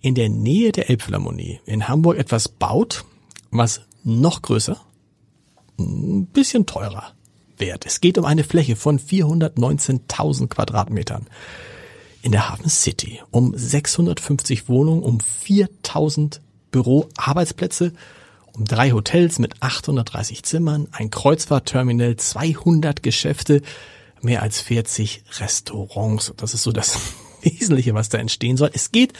[0.00, 3.04] in der Nähe der Elbphilharmonie in Hamburg etwas baut,
[3.50, 4.80] was noch größer,
[5.78, 7.12] ein bisschen teurer
[7.56, 7.86] wird.
[7.86, 11.26] Es geht um eine Fläche von 419.000 Quadratmetern
[12.22, 17.92] in der Hafen City, um 650 Wohnungen, um 4.000 Büroarbeitsplätze,
[18.52, 23.62] um drei Hotels mit 830 Zimmern, ein Kreuzfahrtterminal, 200 Geschäfte,
[24.20, 26.32] mehr als 40 Restaurants.
[26.36, 26.98] Das ist so das
[27.42, 28.70] Wesentliche, was da entstehen soll.
[28.72, 29.12] Es geht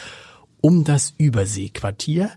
[0.61, 2.31] um das Überseequartier.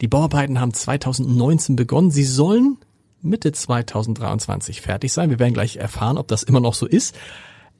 [0.00, 2.10] Die Bauarbeiten haben 2019 begonnen.
[2.10, 2.78] Sie sollen
[3.22, 5.30] Mitte 2023 fertig sein.
[5.30, 7.14] Wir werden gleich erfahren, ob das immer noch so ist.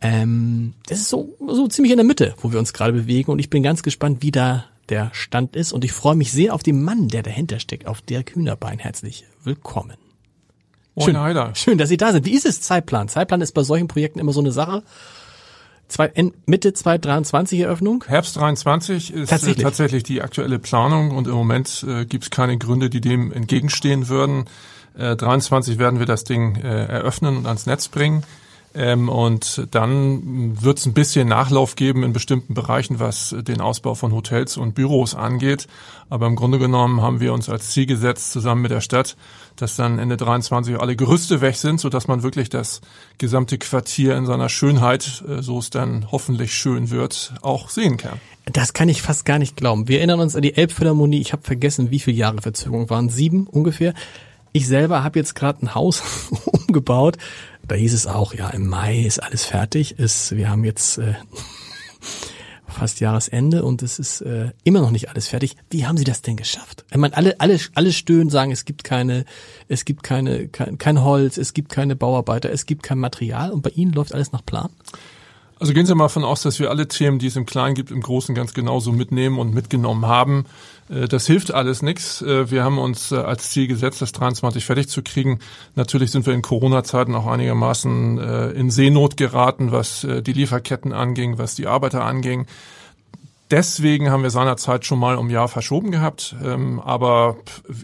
[0.01, 3.31] Ähm, das ist so, so ziemlich in der Mitte, wo wir uns gerade bewegen.
[3.31, 5.73] Und ich bin ganz gespannt, wie da der Stand ist.
[5.73, 8.79] Und ich freue mich sehr auf den Mann, der dahinter steckt, auf Dirk Hühnerbein.
[8.79, 9.97] Herzlich willkommen.
[10.95, 11.55] Moin, Schön, Heider.
[11.55, 12.25] schön, dass Sie da sind.
[12.25, 13.09] Wie ist es Zeitplan?
[13.09, 14.83] Zeitplan ist bei solchen Projekten immer so eine Sache.
[15.89, 16.13] Zwei,
[16.47, 18.05] Mitte 2023 Eröffnung?
[18.09, 19.31] Herbst 23 ist Tatsächlich.
[19.31, 23.33] tatsächlich, tatsächlich die aktuelle Planung und im Moment äh, gibt es keine Gründe, die dem
[23.33, 24.47] entgegenstehen würden.
[24.99, 28.25] Äh, 23 werden wir das Ding äh, eröffnen und ans Netz bringen.
[28.75, 33.95] Ähm, und dann wird es ein bisschen Nachlauf geben in bestimmten Bereichen, was den Ausbau
[33.95, 35.67] von Hotels und Büros angeht.
[36.11, 39.17] Aber im Grunde genommen haben wir uns als Ziel gesetzt, zusammen mit der Stadt,
[39.57, 42.81] dass dann Ende 23 alle Gerüste weg sind, sodass man wirklich das
[43.19, 48.21] gesamte Quartier in seiner Schönheit, äh, so es dann hoffentlich schön wird, auch sehen kann.
[48.47, 49.89] Das kann ich fast gar nicht glauben.
[49.89, 51.21] Wir erinnern uns an die Elbphilharmonie.
[51.21, 53.09] Ich habe vergessen, wie viele Jahre Verzögerung waren.
[53.09, 53.93] Sieben ungefähr.
[54.53, 56.03] Ich selber habe jetzt gerade ein Haus
[56.45, 57.17] umgebaut.
[57.67, 59.99] Da hieß es auch, ja, im Mai ist alles fertig.
[59.99, 61.15] Ist, wir haben jetzt äh,
[62.77, 65.57] fast Jahresende und es ist äh, immer noch nicht alles fertig.
[65.71, 66.85] Wie haben Sie das denn geschafft?
[66.91, 69.25] Ich meine, alle, alle, alle stöhnen, sagen, es gibt keine,
[69.69, 73.63] es gibt keine, kein, kein Holz, es gibt keine Bauarbeiter, es gibt kein Material und
[73.63, 74.71] bei Ihnen läuft alles nach Plan?
[75.59, 77.91] Also gehen Sie mal davon aus, dass wir alle Themen, die es im Kleinen gibt,
[77.91, 80.45] im Großen ganz genauso mitnehmen und mitgenommen haben.
[80.91, 82.23] Äh, Das hilft alles nichts.
[82.23, 85.39] Wir haben uns äh, als Ziel gesetzt, das 23 fertig zu kriegen.
[85.75, 90.93] Natürlich sind wir in Corona-Zeiten auch einigermaßen äh, in Seenot geraten, was äh, die Lieferketten
[90.93, 92.47] anging, was die Arbeiter anging.
[93.51, 96.35] Deswegen haben wir seinerzeit schon mal um Jahr verschoben gehabt.
[96.43, 97.37] Ähm, aber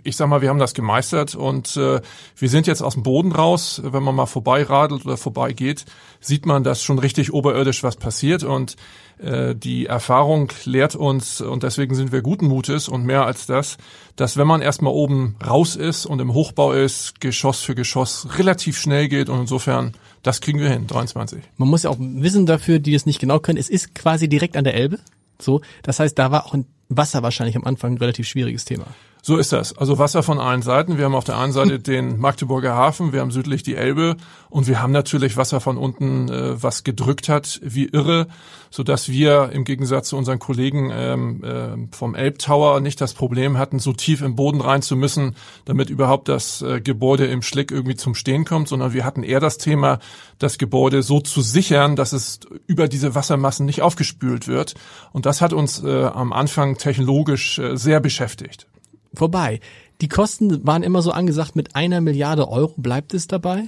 [0.02, 2.00] ich sag mal, wir haben das gemeistert und äh,
[2.36, 3.80] wir sind jetzt aus dem Boden raus.
[3.84, 5.84] Wenn man mal vorbeiradelt oder vorbeigeht,
[6.20, 8.76] sieht man, dass schon richtig oberirdisch was passiert und
[9.18, 13.76] äh, die Erfahrung lehrt uns und deswegen sind wir guten Mutes und mehr als das,
[14.16, 18.78] dass wenn man erstmal oben raus ist und im Hochbau ist, Geschoss für Geschoss relativ
[18.78, 19.92] schnell geht und insofern,
[20.24, 21.40] das kriegen wir hin, 23.
[21.56, 24.56] Man muss ja auch wissen dafür, die es nicht genau können, es ist quasi direkt
[24.56, 24.98] an der Elbe.
[25.42, 28.86] So, das heißt, da war auch ein Wasser wahrscheinlich am Anfang ein relativ schwieriges Thema.
[29.24, 29.78] So ist das.
[29.78, 30.98] Also Wasser von allen Seiten.
[30.98, 34.16] Wir haben auf der einen Seite den Magdeburger Hafen, wir haben südlich die Elbe
[34.50, 38.26] und wir haben natürlich Wasser von unten, äh, was gedrückt hat, wie irre,
[38.70, 43.58] so dass wir im Gegensatz zu unseren Kollegen ähm, äh, vom Elbtower nicht das Problem
[43.58, 47.70] hatten, so tief im Boden rein zu müssen, damit überhaupt das äh, Gebäude im Schlick
[47.70, 50.00] irgendwie zum Stehen kommt, sondern wir hatten eher das Thema,
[50.40, 54.74] das Gebäude so zu sichern, dass es über diese Wassermassen nicht aufgespült wird.
[55.12, 58.66] Und das hat uns äh, am Anfang technologisch äh, sehr beschäftigt
[59.14, 59.60] vorbei.
[60.00, 62.74] Die Kosten waren immer so angesagt mit einer Milliarde Euro.
[62.76, 63.64] Bleibt es dabei?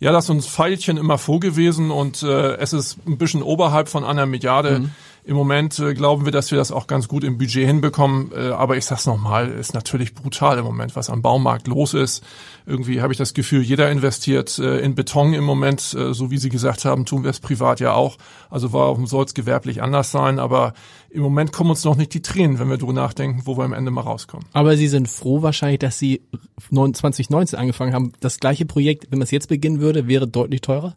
[0.00, 3.88] Ja, das ist uns Pfeilchen immer vor gewesen und äh, es ist ein bisschen oberhalb
[3.88, 4.80] von einer Milliarde.
[4.80, 4.90] Mhm.
[5.24, 8.32] Im Moment äh, glauben wir, dass wir das auch ganz gut im Budget hinbekommen.
[8.34, 12.24] Äh, aber ich sag's nochmal, ist natürlich brutal im Moment, was am Baumarkt los ist.
[12.66, 15.94] Irgendwie habe ich das Gefühl, jeder investiert äh, in Beton im Moment.
[15.94, 18.18] Äh, so wie Sie gesagt haben, tun wir es privat ja auch.
[18.50, 20.40] Also warum soll es gewerblich anders sein?
[20.40, 20.74] Aber
[21.08, 23.74] im Moment kommen uns noch nicht die Tränen, wenn wir drüber nachdenken, wo wir am
[23.74, 24.46] Ende mal rauskommen.
[24.52, 26.22] Aber Sie sind froh wahrscheinlich, dass Sie
[26.70, 28.12] 2019 angefangen haben.
[28.18, 30.96] Das gleiche Projekt, wenn man es jetzt beginnen würde, wäre deutlich teurer?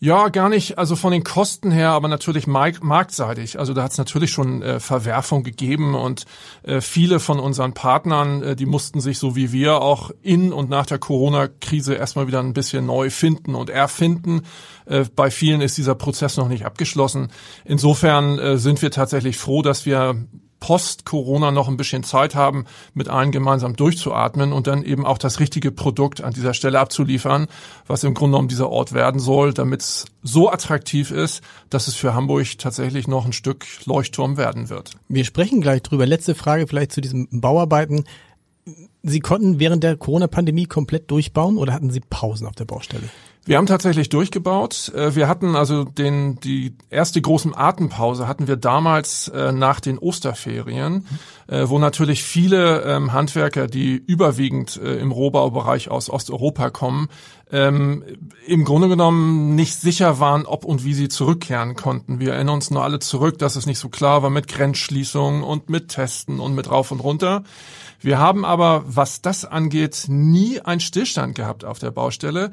[0.00, 0.76] Ja, gar nicht.
[0.76, 3.58] Also von den Kosten her, aber natürlich marktseitig.
[3.58, 6.24] Also da hat es natürlich schon äh, Verwerfung gegeben und
[6.62, 10.68] äh, viele von unseren Partnern, äh, die mussten sich so wie wir auch in und
[10.68, 14.42] nach der Corona-Krise erstmal wieder ein bisschen neu finden und erfinden.
[14.86, 17.28] Äh, bei vielen ist dieser Prozess noch nicht abgeschlossen.
[17.64, 20.16] Insofern äh, sind wir tatsächlich froh, dass wir
[20.64, 22.64] post-Corona noch ein bisschen Zeit haben,
[22.94, 27.48] mit allen gemeinsam durchzuatmen und dann eben auch das richtige Produkt an dieser Stelle abzuliefern,
[27.86, 31.96] was im Grunde genommen dieser Ort werden soll, damit es so attraktiv ist, dass es
[31.96, 34.92] für Hamburg tatsächlich noch ein Stück Leuchtturm werden wird.
[35.06, 36.06] Wir sprechen gleich drüber.
[36.06, 38.04] Letzte Frage vielleicht zu diesen Bauarbeiten.
[39.02, 43.10] Sie konnten während der Corona-Pandemie komplett durchbauen oder hatten Sie Pausen auf der Baustelle?
[43.46, 44.90] Wir haben tatsächlich durchgebaut.
[44.94, 49.98] Äh, wir hatten also den, die erste großen Atempause hatten wir damals äh, nach den
[49.98, 51.06] Osterferien,
[51.46, 57.08] äh, wo natürlich viele ähm, Handwerker, die überwiegend im Rohbaubereich aus Osteuropa kommen,
[57.52, 58.02] ähm,
[58.46, 62.20] im Grunde genommen nicht sicher waren, ob und wie sie zurückkehren konnten.
[62.20, 65.68] Wir erinnern uns nur alle zurück, dass es nicht so klar war mit Grenzschließungen und
[65.68, 67.44] mit Testen und mit rauf und runter.
[68.00, 72.50] Wir haben aber, was das angeht, nie einen Stillstand gehabt auf der Baustelle.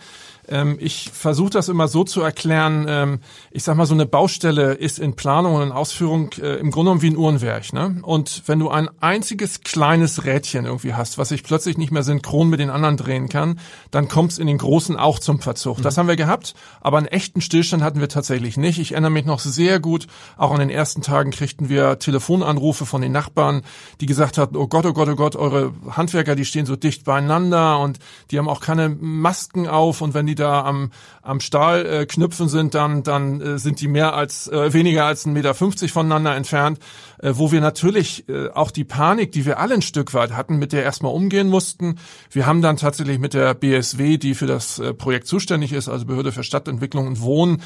[0.51, 2.85] Ähm, ich versuche das immer so zu erklären.
[2.87, 3.19] Ähm,
[3.51, 6.89] ich sag mal, so eine Baustelle ist in Planung und in Ausführung äh, im Grunde
[6.89, 7.73] genommen wie ein Uhrenwerk.
[7.73, 7.99] Ne?
[8.01, 12.49] Und wenn du ein einziges kleines Rädchen irgendwie hast, was sich plötzlich nicht mehr synchron
[12.49, 13.59] mit den anderen drehen kann,
[13.91, 15.79] dann kommt es in den großen auch zum Verzug.
[15.79, 15.83] Mhm.
[15.83, 18.79] Das haben wir gehabt, aber einen echten Stillstand hatten wir tatsächlich nicht.
[18.79, 20.07] Ich erinnere mich noch sehr gut,
[20.37, 23.61] auch an den ersten Tagen kriegten wir Telefonanrufe von den Nachbarn,
[24.01, 27.05] die gesagt hatten, oh Gott, oh Gott, oh Gott, eure Handwerker, die stehen so dicht
[27.05, 27.99] beieinander und
[28.31, 30.91] die haben auch keine Masken auf und wenn die da am,
[31.21, 35.25] am Stahl äh, knüpfen sind, dann, dann äh, sind die mehr als äh, weniger als
[35.25, 36.79] 1,50 Meter voneinander entfernt,
[37.19, 40.57] äh, wo wir natürlich äh, auch die Panik, die wir alle ein Stück weit hatten,
[40.57, 41.99] mit der erstmal umgehen mussten.
[42.29, 46.05] Wir haben dann tatsächlich mit der BSW, die für das äh, Projekt zuständig ist, also
[46.05, 47.61] Behörde für Stadtentwicklung und Wohnen,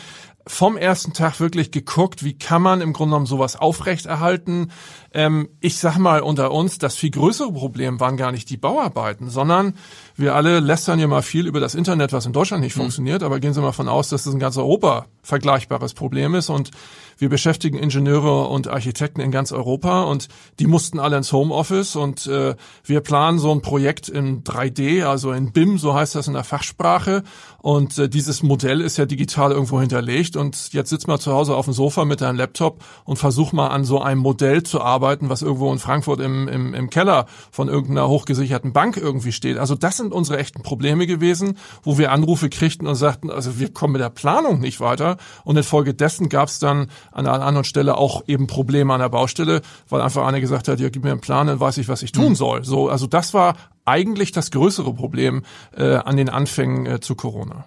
[0.48, 4.72] vom ersten Tag wirklich geguckt, wie kann man im Grunde genommen sowas aufrechterhalten.
[5.12, 9.30] Ähm, ich sag mal unter uns, das viel größere Problem waren gar nicht die Bauarbeiten,
[9.30, 9.74] sondern
[10.16, 12.82] wir alle lästern ja mal viel über das Internet, was in Deutschland nicht mhm.
[12.82, 16.50] funktioniert, aber gehen Sie mal von aus, dass das in ganz Europa vergleichbares Problem ist
[16.50, 16.70] und
[17.18, 20.28] wir beschäftigen Ingenieure und Architekten in ganz Europa und
[20.60, 25.32] die mussten alle ins Homeoffice und äh, wir planen so ein Projekt in 3D, also
[25.32, 27.24] in BIM, so heißt das in der Fachsprache.
[27.66, 31.56] Und äh, dieses Modell ist ja digital irgendwo hinterlegt und jetzt sitzt man zu Hause
[31.56, 35.30] auf dem Sofa mit deinem Laptop und versuch mal an so einem Modell zu arbeiten,
[35.30, 39.58] was irgendwo in Frankfurt im, im, im Keller von irgendeiner hochgesicherten Bank irgendwie steht.
[39.58, 43.74] Also das sind unsere echten Probleme gewesen, wo wir Anrufe kriegten und sagten, also wir
[43.74, 45.18] kommen mit der Planung nicht weiter.
[45.44, 49.64] Und infolgedessen gab es dann an einer anderen Stelle auch eben Probleme an der Baustelle,
[49.90, 52.12] weil einfach einer gesagt hat, ja, gib mir einen Plan, dann weiß ich, was ich
[52.12, 52.36] tun mhm.
[52.36, 52.64] soll.
[52.64, 55.44] So, also das war eigentlich das größere Problem
[55.76, 57.66] äh, an den Anfängen äh, zu Corona.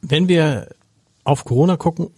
[0.00, 0.68] Wenn wir
[1.24, 2.08] auf Corona gucken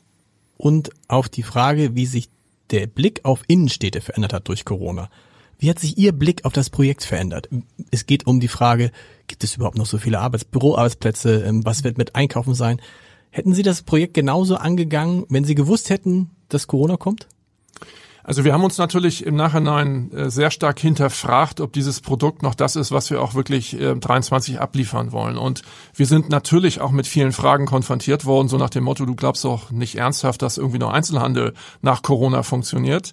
[0.56, 2.28] und auf die Frage, wie sich
[2.70, 5.10] der Blick auf Innenstädte verändert hat durch Corona.
[5.58, 7.48] Wie hat sich Ihr Blick auf das Projekt verändert?
[7.90, 8.92] Es geht um die Frage,
[9.26, 11.42] gibt es überhaupt noch so viele Arbeits Büroarbeitsplätze?
[11.42, 12.80] Ähm, was wird mit Einkaufen sein?
[13.30, 17.28] Hätten Sie das Projekt genauso angegangen, wenn Sie gewusst hätten, dass Corona kommt?
[18.30, 22.54] Also wir haben uns natürlich im Nachhinein äh, sehr stark hinterfragt, ob dieses Produkt noch
[22.54, 25.36] das ist, was wir auch wirklich äh, 23 abliefern wollen.
[25.36, 25.62] Und
[25.94, 29.42] wir sind natürlich auch mit vielen Fragen konfrontiert worden, so nach dem Motto, du glaubst
[29.42, 33.10] doch nicht ernsthaft, dass irgendwie noch Einzelhandel nach Corona funktioniert.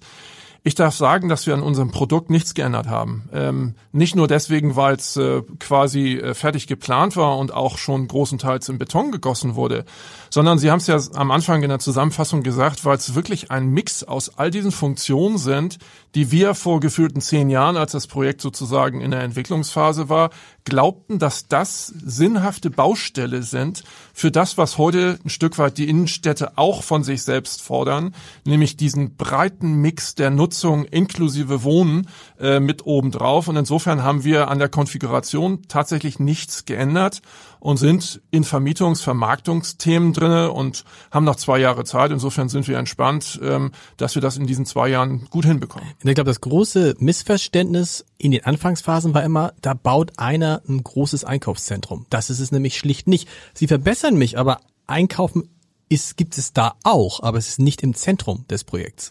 [0.64, 3.28] Ich darf sagen, dass wir an unserem Produkt nichts geändert haben.
[3.32, 8.08] Ähm, nicht nur deswegen, weil es äh, quasi äh, fertig geplant war und auch schon
[8.08, 9.84] großenteils in Beton gegossen wurde,
[10.30, 13.68] sondern Sie haben es ja am Anfang in der Zusammenfassung gesagt, weil es wirklich ein
[13.68, 15.78] Mix aus all diesen Funktionen sind,
[16.14, 20.30] die wir vor gefühlten zehn Jahren, als das Projekt sozusagen in der Entwicklungsphase war,
[20.64, 26.58] glaubten, dass das sinnhafte Baustelle sind für das, was heute ein Stück weit die Innenstädte
[26.58, 30.47] auch von sich selbst fordern, nämlich diesen breiten Mix der Nutzung
[30.90, 33.48] inklusive Wohnen äh, mit oben drauf.
[33.48, 37.22] Und insofern haben wir an der Konfiguration tatsächlich nichts geändert
[37.60, 42.10] und sind in Vermietungs-Vermarktungsthemen drinne und haben noch zwei Jahre Zeit.
[42.10, 45.88] Insofern sind wir entspannt, ähm, dass wir das in diesen zwei Jahren gut hinbekommen.
[45.98, 51.24] Ich glaube, das große Missverständnis in den Anfangsphasen war immer, da baut einer ein großes
[51.24, 52.06] Einkaufszentrum.
[52.10, 53.28] Das ist es nämlich schlicht nicht.
[53.54, 55.48] Sie verbessern mich, aber Einkaufen
[55.88, 59.10] ist, gibt es da auch, aber es ist nicht im Zentrum des Projekts.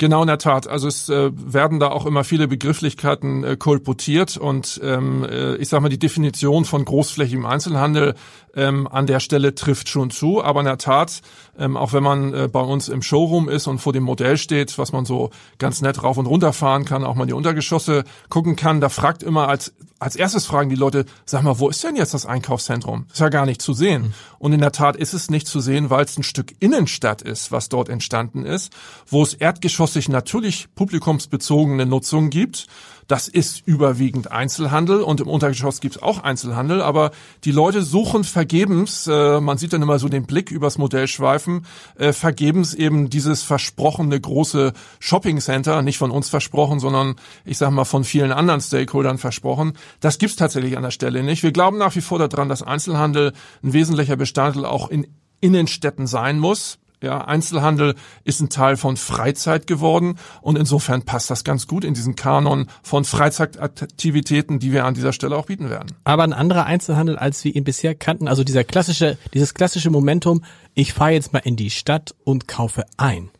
[0.00, 0.68] Genau, in der Tat.
[0.68, 5.68] Also es äh, werden da auch immer viele Begrifflichkeiten äh, kolportiert und ähm, äh, ich
[5.68, 8.14] sage mal, die Definition von großflächigem Einzelhandel
[8.58, 10.42] ähm, an der Stelle trifft schon zu.
[10.42, 11.22] Aber in der Tat,
[11.58, 14.76] ähm, auch wenn man äh, bei uns im Showroom ist und vor dem Modell steht,
[14.78, 18.56] was man so ganz nett rauf und runter fahren kann, auch mal die Untergeschosse gucken
[18.56, 21.96] kann, da fragt immer als als erstes fragen die Leute, sag mal, wo ist denn
[21.96, 23.06] jetzt das Einkaufszentrum?
[23.12, 24.02] Ist ja gar nicht zu sehen.
[24.02, 24.14] Mhm.
[24.38, 27.50] Und in der Tat ist es nicht zu sehen, weil es ein Stück Innenstadt ist,
[27.50, 28.72] was dort entstanden ist,
[29.08, 32.68] wo es erdgeschossig natürlich publikumsbezogene Nutzung gibt
[33.08, 37.10] das ist überwiegend Einzelhandel und im Untergeschoss gibt's auch Einzelhandel, aber
[37.44, 41.66] die Leute suchen vergebens, äh, man sieht dann immer so den Blick übers Modell schweifen,
[41.96, 47.70] äh, vergebens eben dieses versprochene große Shopping Center, nicht von uns versprochen, sondern ich sag
[47.70, 49.72] mal von vielen anderen Stakeholdern versprochen.
[50.00, 51.42] Das gibt's tatsächlich an der Stelle nicht.
[51.42, 55.06] Wir glauben nach wie vor daran, dass Einzelhandel ein wesentlicher Bestandteil auch in
[55.40, 56.78] Innenstädten sein muss.
[57.00, 61.94] Ja, Einzelhandel ist ein Teil von Freizeit geworden und insofern passt das ganz gut in
[61.94, 65.94] diesen Kanon von Freizeitaktivitäten, die wir an dieser Stelle auch bieten werden.
[66.02, 70.42] Aber ein anderer Einzelhandel, als wir ihn bisher kannten, also dieser klassische, dieses klassische Momentum,
[70.74, 73.30] ich fahre jetzt mal in die Stadt und kaufe ein.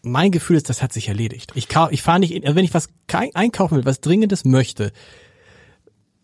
[0.00, 1.52] Mein Gefühl ist, das hat sich erledigt.
[1.54, 4.90] Ich, ich fahre nicht, in, wenn ich was einkaufen will, was Dringendes möchte,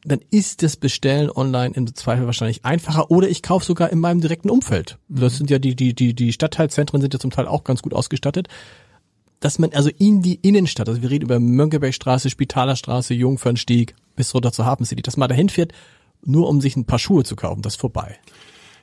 [0.05, 4.21] dann ist das Bestellen online im Zweifel wahrscheinlich einfacher oder ich kaufe sogar in meinem
[4.21, 4.99] direkten Umfeld.
[5.09, 7.95] Das sind ja die, die, die, die Stadtteilzentren sind ja zum Teil auch ganz gut
[7.95, 8.49] ausgestattet.
[9.41, 14.53] Dass man also in die Innenstadt, also wir reden über Mönckebergstraße, Spitalerstraße, Jungfernstieg bis runter
[14.53, 15.73] zur Hafen City, dass man dahin fährt,
[16.25, 18.19] nur um sich ein paar Schuhe zu kaufen, das ist vorbei.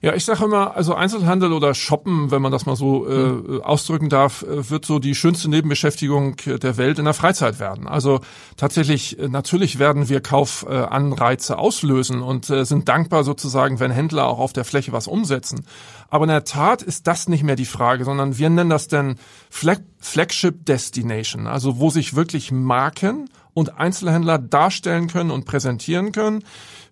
[0.06, 3.62] Ja, ich sage immer, also Einzelhandel oder Shoppen, wenn man das mal so äh, mhm.
[3.64, 7.88] ausdrücken darf, äh, wird so die schönste Nebenbeschäftigung der Welt in der Freizeit werden.
[7.88, 8.20] Also
[8.56, 14.38] tatsächlich, äh, natürlich werden wir Kaufanreize auslösen und äh, sind dankbar sozusagen, wenn Händler auch
[14.38, 15.66] auf der Fläche was umsetzen.
[16.08, 19.16] Aber in der Tat ist das nicht mehr die Frage, sondern wir nennen das denn
[19.50, 26.44] Flag Flagship Destination, also wo sich wirklich Marken und Einzelhändler darstellen können und präsentieren können.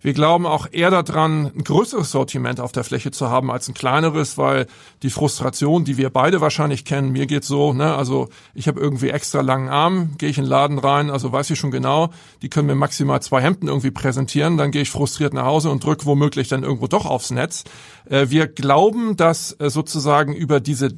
[0.04, 3.74] Wir glauben auch eher daran, ein größeres Sortiment auf der Fläche zu haben als ein
[3.74, 4.66] kleineres, weil
[5.02, 9.08] die Frustration, die wir beide wahrscheinlich kennen, mir geht so, ne, also ich habe irgendwie
[9.08, 12.10] extra langen Arm, gehe ich in den Laden rein, also weiß ich schon genau,
[12.42, 15.82] die können mir maximal zwei Hemden irgendwie präsentieren, dann gehe ich frustriert nach Hause und
[15.82, 17.64] drücke womöglich dann irgendwo doch aufs Netz.
[18.04, 20.90] Äh, wir glauben, dass äh, sozusagen über diese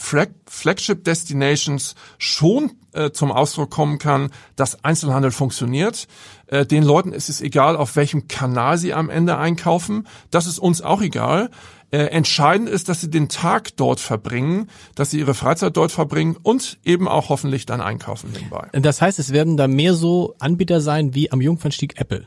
[0.00, 6.08] Flagship Destinations schon äh, zum Ausdruck kommen kann, dass Einzelhandel funktioniert.
[6.46, 10.08] Äh, den Leuten ist es egal, auf welchem Kanal sie am Ende einkaufen.
[10.30, 11.50] Das ist uns auch egal.
[11.92, 16.36] Äh, entscheidend ist, dass sie den Tag dort verbringen, dass sie ihre Freizeit dort verbringen
[16.42, 18.68] und eben auch hoffentlich dann einkaufen nebenbei.
[18.72, 22.24] Das heißt, es werden da mehr so Anbieter sein wie am Jungfernstieg Apple.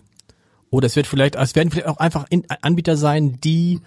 [0.69, 2.25] Oder es wird vielleicht, es werden vielleicht auch einfach
[2.61, 3.79] Anbieter sein, die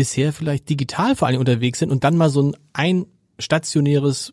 [0.00, 3.06] bisher vielleicht digital vor allem unterwegs sind und dann mal so ein, ein
[3.38, 4.32] stationäres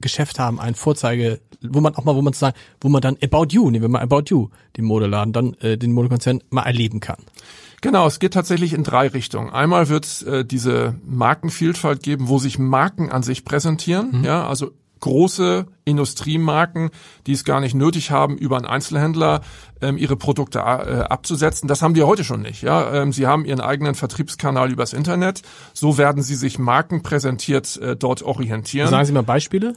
[0.00, 3.46] Geschäft haben, ein Vorzeige, wo man auch mal, wo man sagen, wo man dann About
[3.50, 7.18] You, nehmen wir mal About You, den Modeladen, dann äh, den Modekonzern mal erleben kann.
[7.80, 9.50] Genau, es geht tatsächlich in drei Richtungen.
[9.50, 14.24] Einmal wird es äh, diese Markenvielfalt geben, wo sich Marken an sich präsentieren, mhm.
[14.24, 14.72] ja, also
[15.02, 16.90] große Industriemarken,
[17.26, 19.42] die es gar nicht nötig haben, über einen Einzelhändler
[19.82, 21.68] ähm, ihre Produkte äh, abzusetzen.
[21.68, 22.62] Das haben die heute schon nicht.
[22.62, 25.42] Ja, ähm, sie haben ihren eigenen Vertriebskanal übers Internet.
[25.74, 28.88] So werden sie sich markenpräsentiert äh, dort orientieren.
[28.88, 29.74] Sagen Sie mal Beispiele.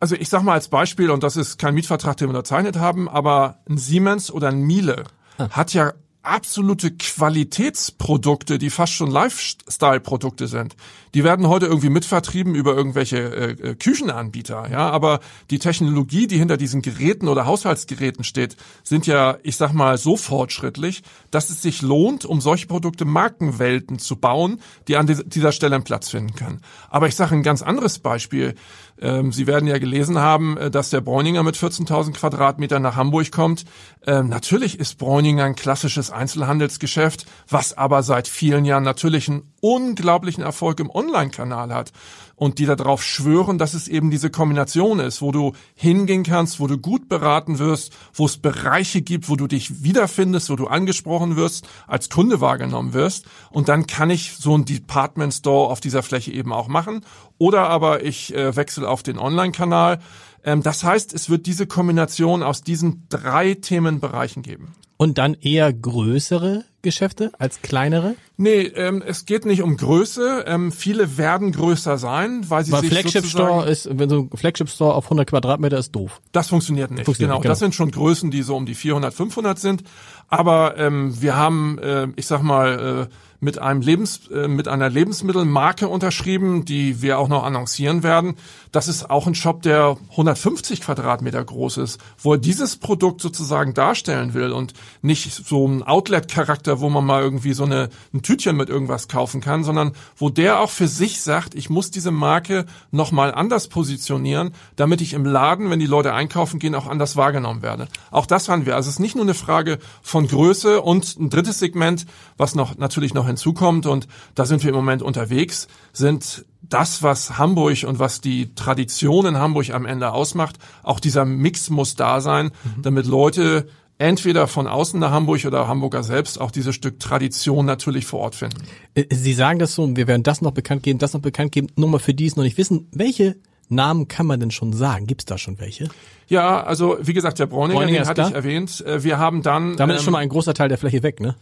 [0.00, 3.08] Also ich sage mal als Beispiel, und das ist kein Mietvertrag, den wir unterzeichnet haben,
[3.08, 5.04] aber ein Siemens oder ein Miele
[5.38, 5.48] ah.
[5.50, 5.92] hat ja
[6.26, 10.76] absolute Qualitätsprodukte, die fast schon Lifestyle-Produkte sind.
[11.14, 16.36] Die werden heute irgendwie mitvertrieben über irgendwelche äh, äh, Küchenanbieter, ja, aber die Technologie, die
[16.36, 21.62] hinter diesen Geräten oder Haushaltsgeräten steht, sind ja, ich sag mal, so fortschrittlich, dass es
[21.62, 26.34] sich lohnt, um solche Produkte Markenwelten zu bauen, die an dieser Stelle einen Platz finden
[26.34, 26.60] können.
[26.90, 28.54] Aber ich sage ein ganz anderes Beispiel.
[29.00, 33.30] Ähm, Sie werden ja gelesen haben, äh, dass der Bräuninger mit 14.000 Quadratmetern nach Hamburg
[33.30, 33.64] kommt.
[34.06, 40.42] Ähm, natürlich ist Bräuninger ein klassisches Einzelhandelsgeschäft, was aber seit vielen Jahren natürlich einen unglaublichen
[40.42, 41.92] Erfolg im Online-Kanal hat
[42.36, 46.66] und die darauf schwören, dass es eben diese Kombination ist, wo du hingehen kannst, wo
[46.66, 51.36] du gut beraten wirst, wo es Bereiche gibt, wo du dich wiederfindest, wo du angesprochen
[51.36, 53.24] wirst, als Kunde wahrgenommen wirst.
[53.50, 57.00] Und dann kann ich so ein Department Store auf dieser Fläche eben auch machen.
[57.38, 59.98] Oder aber ich äh, wechsle auf den Online-Kanal.
[60.44, 64.74] Ähm, das heißt, es wird diese Kombination aus diesen drei Themenbereichen geben.
[64.98, 68.14] Und dann eher größere Geschäfte als kleinere?
[68.36, 70.44] Nee, ähm, es geht nicht um Größe.
[70.46, 74.36] Ähm, viele werden größer sein, weil sie weil sich Flagship Store ist, wenn so ein
[74.36, 76.20] Flagship Store auf 100 Quadratmeter ist doof.
[76.32, 77.04] Das funktioniert nicht.
[77.04, 77.42] Funktioniert genau.
[77.42, 79.82] genau, das sind schon Größen, die so um die 400, 500 sind.
[80.28, 84.88] Aber ähm, wir haben, äh, ich sag mal, äh, mit einem Lebens, äh, mit einer
[84.88, 88.36] Lebensmittelmarke unterschrieben, die wir auch noch annoncieren werden.
[88.76, 93.72] Das ist auch ein Shop, der 150 Quadratmeter groß ist, wo er dieses Produkt sozusagen
[93.72, 98.54] darstellen will und nicht so ein Outlet-Charakter, wo man mal irgendwie so eine, ein Tütchen
[98.54, 102.66] mit irgendwas kaufen kann, sondern wo der auch für sich sagt, ich muss diese Marke
[102.90, 107.62] nochmal anders positionieren, damit ich im Laden, wenn die Leute einkaufen gehen, auch anders wahrgenommen
[107.62, 107.88] werde.
[108.10, 108.76] Auch das haben wir.
[108.76, 112.04] Also es ist nicht nur eine Frage von Größe und ein drittes Segment,
[112.36, 117.38] was noch natürlich noch hinzukommt und da sind wir im Moment unterwegs, sind das, was
[117.38, 122.20] Hamburg und was die Tradition in Hamburg am Ende ausmacht, auch dieser Mix muss da
[122.20, 122.82] sein, mhm.
[122.82, 123.68] damit Leute
[123.98, 128.34] entweder von außen nach Hamburg oder Hamburger selbst auch dieses Stück Tradition natürlich vor Ort
[128.34, 128.58] finden.
[128.94, 131.68] Äh, Sie sagen das so, wir werden das noch bekannt geben, das noch bekannt geben,
[131.76, 133.36] nur mal für die es noch nicht wissen, welche
[133.68, 135.06] Namen kann man denn schon sagen?
[135.06, 135.88] Gibt es da schon welche?
[136.28, 138.84] Ja, also wie gesagt, der Bräuninger, Bräuninger den hatte ich erwähnt.
[138.86, 139.76] Äh, wir haben dann.
[139.76, 141.34] Damit ähm, ist schon mal ein großer Teil der Fläche weg, ne?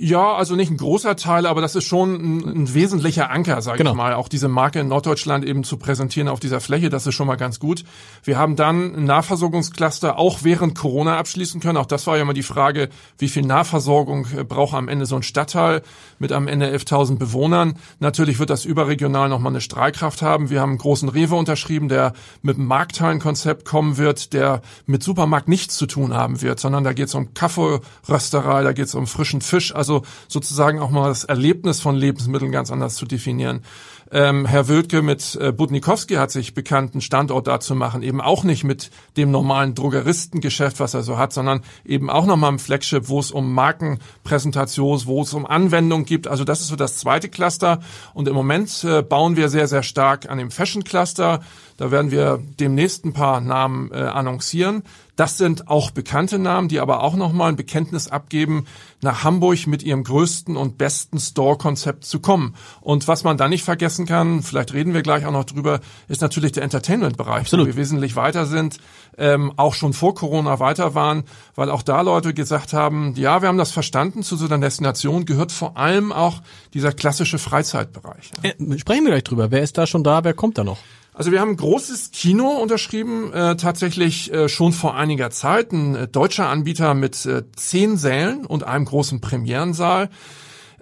[0.00, 3.78] Ja, also nicht ein großer Teil, aber das ist schon ein, ein wesentlicher Anker, sage
[3.78, 3.90] genau.
[3.90, 7.16] ich mal, auch diese Marke in Norddeutschland eben zu präsentieren auf dieser Fläche, das ist
[7.16, 7.82] schon mal ganz gut.
[8.22, 11.76] Wir haben dann ein Nahversorgungscluster auch während Corona abschließen können.
[11.76, 15.24] Auch das war ja immer die Frage, wie viel Nahversorgung braucht am Ende so ein
[15.24, 15.82] Stadtteil
[16.20, 17.74] mit am Ende 11.000 Bewohnern.
[17.98, 20.48] Natürlich wird das überregional nochmal eine Strahlkraft haben.
[20.48, 22.12] Wir haben einen großen Rewe unterschrieben, der
[22.42, 26.92] mit einem Markthallenkonzept kommen wird, der mit Supermarkt nichts zu tun haben wird, sondern da
[26.92, 31.08] geht es um Kaffeerösterei, da geht es um frischen Fisch, also also sozusagen auch mal
[31.08, 33.62] das Erlebnis von Lebensmitteln ganz anders zu definieren.
[34.10, 38.22] Ähm, Herr Wödke mit äh, Budnikowski hat sich bekannt, einen Standort da zu machen, eben
[38.22, 42.58] auch nicht mit dem normalen Drogeristengeschäft, was er so hat, sondern eben auch nochmal im
[42.58, 46.26] Flagship, wo es um Markenpräsentation, wo es um Anwendung gibt.
[46.26, 47.80] Also das ist so das zweite Cluster.
[48.14, 51.40] Und im Moment äh, bauen wir sehr, sehr stark an dem Fashion Cluster.
[51.78, 54.82] Da werden wir demnächst ein paar Namen äh, annoncieren.
[55.14, 58.66] Das sind auch bekannte Namen, die aber auch nochmal ein Bekenntnis abgeben,
[59.00, 62.56] nach Hamburg mit ihrem größten und besten Store-Konzept zu kommen.
[62.80, 66.20] Und was man da nicht vergessen kann, vielleicht reden wir gleich auch noch drüber, ist
[66.20, 68.78] natürlich der Entertainment-Bereich, wo wir wesentlich weiter sind,
[69.16, 71.22] ähm, auch schon vor Corona weiter waren,
[71.54, 75.26] weil auch da Leute gesagt haben, ja, wir haben das verstanden, zu so einer Destination
[75.26, 76.42] gehört vor allem auch
[76.74, 78.32] dieser klassische Freizeitbereich.
[78.42, 79.52] Äh, sprechen wir gleich drüber.
[79.52, 80.24] Wer ist da schon da?
[80.24, 80.78] Wer kommt da noch?
[81.18, 85.72] Also wir haben ein großes Kino unterschrieben, äh, tatsächlich äh, schon vor einiger Zeit.
[85.72, 90.10] Ein äh, deutscher Anbieter mit äh, zehn Sälen und einem großen Premierensaal.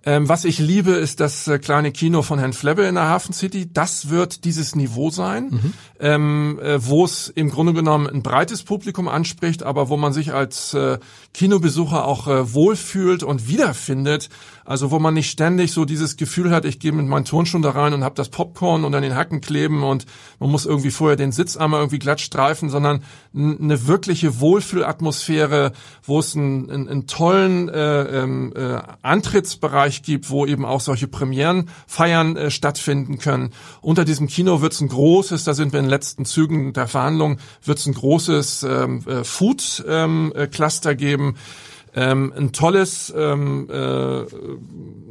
[0.09, 3.33] Ähm, was ich liebe, ist das äh, kleine Kino von Herrn Flebbe in der Hafen
[3.33, 3.69] City.
[3.73, 5.73] Das wird dieses Niveau sein, mhm.
[5.99, 10.33] ähm, äh, wo es im Grunde genommen ein breites Publikum anspricht, aber wo man sich
[10.33, 11.01] als äh,
[11.35, 14.29] Kinobesucher auch äh, wohlfühlt und wiederfindet.
[14.65, 17.71] Also wo man nicht ständig so dieses Gefühl hat, ich gehe mit meinen Turnschuhen da
[17.71, 20.07] rein und habe das Popcorn und an den Hacken kleben und
[20.41, 26.19] man muss irgendwie vorher den Sitz einmal irgendwie glatt streifen, sondern eine wirkliche Wohlfühlatmosphäre, wo
[26.19, 28.81] es einen, einen, einen tollen äh,
[29.97, 33.51] äh, Antrittsbereich gibt, wo eben auch solche Premierenfeiern äh, stattfinden können.
[33.81, 36.89] Unter diesem Kino wird es ein großes, da sind wir in den letzten Zügen der
[36.89, 41.37] Verhandlungen, wird es ein großes ähm, äh, Food-Cluster ähm, geben
[41.95, 44.25] ähm, ein tolles ähm, äh,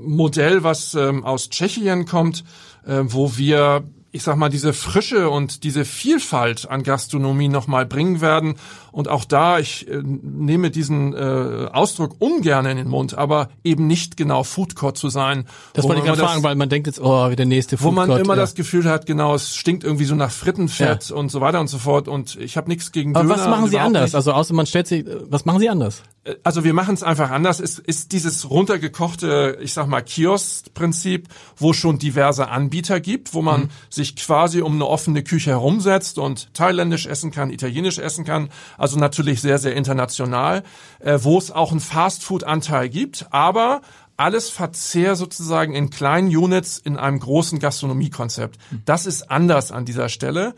[0.06, 2.44] Modell, was ähm, aus Tschechien kommt,
[2.86, 3.84] äh, wo wir
[4.16, 8.56] ich sag mal, diese Frische und diese Vielfalt an Gastronomie nochmal bringen werden.
[8.96, 13.88] Und auch da, ich äh, nehme diesen äh, Ausdruck ungern in den Mund, aber eben
[13.88, 15.48] nicht genau Food Court zu sein.
[15.74, 18.08] Das wollte ich gerade fragen, weil man denkt jetzt, oh, wie der nächste Food Court.
[18.08, 18.40] Wo man immer ja.
[18.40, 21.16] das Gefühl hat, genau, es stinkt irgendwie so nach Frittenfett ja.
[21.18, 22.08] und so weiter und so fort.
[22.08, 23.38] Und ich habe nichts gegen aber Döner.
[23.38, 24.04] was machen Sie anders?
[24.04, 24.16] Nicht.
[24.16, 26.02] Also außer man stellt sich, was machen Sie anders?
[26.24, 27.60] Äh, also wir machen es einfach anders.
[27.60, 31.28] Es ist dieses runtergekochte, ich sag mal, Kiosk-Prinzip,
[31.58, 33.70] wo schon diverse Anbieter gibt, wo man mhm.
[33.90, 38.50] sich quasi um eine offene Küche herumsetzt und thailändisch essen kann, italienisch essen kann.
[38.78, 40.64] Also natürlich sehr, sehr international,
[41.00, 43.82] äh, wo es auch einen Fast-Food-Anteil gibt, aber
[44.18, 48.58] alles Verzehr sozusagen in kleinen Units in einem großen Gastronomiekonzept.
[48.72, 48.82] Mhm.
[48.86, 50.56] Das ist anders an dieser Stelle.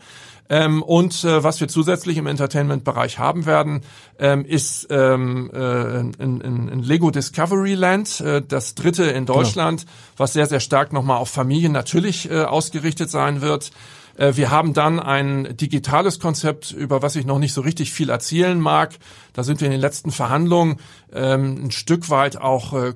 [0.50, 3.82] Ähm, und äh, was wir zusätzlich im Entertainment-Bereich haben werden,
[4.18, 9.40] ähm, ist ähm, äh, ein, ein, ein Lego Discovery Land, äh, das dritte in genau.
[9.40, 9.92] Deutschland, genau.
[10.16, 13.72] was sehr, sehr stark nochmal auf Familien natürlich äh, ausgerichtet sein wird.
[14.18, 18.10] Äh, wir haben dann ein digitales Konzept, über was ich noch nicht so richtig viel
[18.10, 18.98] erzählen mag.
[19.32, 20.76] Da sind wir in den letzten Verhandlungen
[21.12, 22.94] ähm, ein Stück weit auch äh,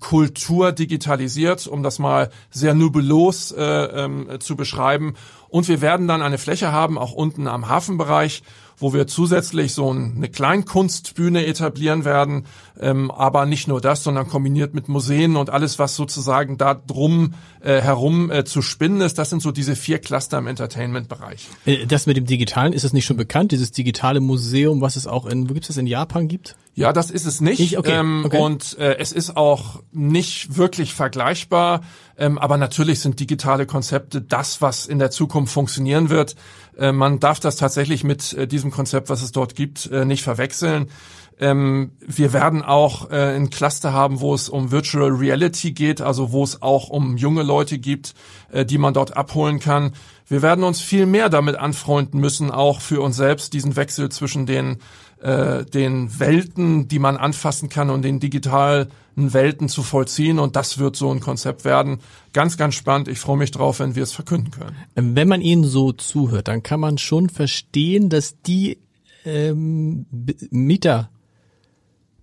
[0.00, 5.14] Kultur digitalisiert, um das mal sehr nubelos äh, ähm, zu beschreiben.
[5.48, 8.42] Und wir werden dann eine Fläche haben, auch unten am Hafenbereich,
[8.78, 12.46] wo wir zusätzlich so eine Kleinkunstbühne etablieren werden,
[12.78, 17.34] ähm, aber nicht nur das, sondern kombiniert mit Museen und alles, was sozusagen da drum
[17.60, 19.18] äh, herum äh, zu spinnen ist.
[19.18, 21.48] Das sind so diese vier Cluster im Entertainment-Bereich.
[21.64, 23.52] Äh, das mit dem Digitalen, ist das nicht schon bekannt?
[23.52, 26.56] Dieses digitale Museum, was es auch in, wo gibt es das in Japan gibt?
[26.74, 27.58] Ja, das ist es nicht.
[27.58, 28.38] Ich, okay, ähm, okay.
[28.38, 31.80] Und äh, es ist auch nicht wirklich vergleichbar.
[32.18, 36.36] Ähm, aber natürlich sind digitale Konzepte das, was in der Zukunft funktionieren wird.
[36.78, 40.22] Äh, man darf das tatsächlich mit äh, diesem Konzept, was es dort gibt, äh, nicht
[40.22, 40.90] verwechseln.
[41.38, 46.42] Ähm, wir werden auch ein Cluster haben, wo es um Virtual Reality geht, also wo
[46.42, 48.14] es auch um junge Leute gibt,
[48.54, 49.92] die man dort abholen kann.
[50.26, 54.46] Wir werden uns viel mehr damit anfreunden müssen, auch für uns selbst diesen Wechsel zwischen
[54.46, 54.78] den
[55.22, 60.38] den Welten, die man anfassen kann und den digitalen Welten zu vollziehen.
[60.38, 61.98] Und das wird so ein Konzept werden.
[62.32, 63.08] Ganz, ganz spannend.
[63.08, 65.16] Ich freue mich drauf, wenn wir es verkünden können.
[65.16, 68.78] Wenn man ihnen so zuhört, dann kann man schon verstehen, dass die
[69.24, 70.06] ähm,
[70.50, 71.10] Mieter,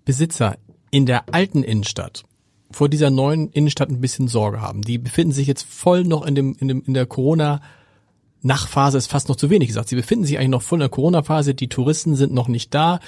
[0.06, 0.58] Besitzer
[0.92, 2.24] in der alten Innenstadt
[2.72, 4.82] vor dieser neuen Innenstadt ein bisschen Sorge haben.
[4.82, 7.62] Die befinden sich jetzt voll noch in dem in dem in der Corona
[8.44, 9.88] Nachphase ist fast noch zu wenig gesagt.
[9.88, 13.00] Sie befinden sich eigentlich noch voll in der Corona-Phase, die Touristen sind noch nicht da.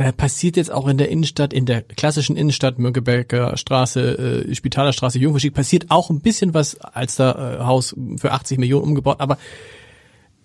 [0.00, 4.94] Da passiert jetzt auch in der Innenstadt, in der klassischen Innenstadt, Mönckeberger Straße, äh, Spitaler
[4.94, 9.20] Straße, Jungfernstieg, passiert auch ein bisschen was, als da äh, Haus für 80 Millionen umgebaut,
[9.20, 9.36] aber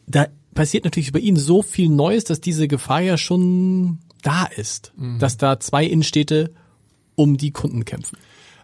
[0.08, 4.92] da passiert natürlich bei Ihnen so viel Neues, dass diese Gefahr ja schon da ist,
[4.98, 5.20] mhm.
[5.20, 6.52] dass da zwei Innenstädte
[7.16, 8.18] um die Kunden kämpfen.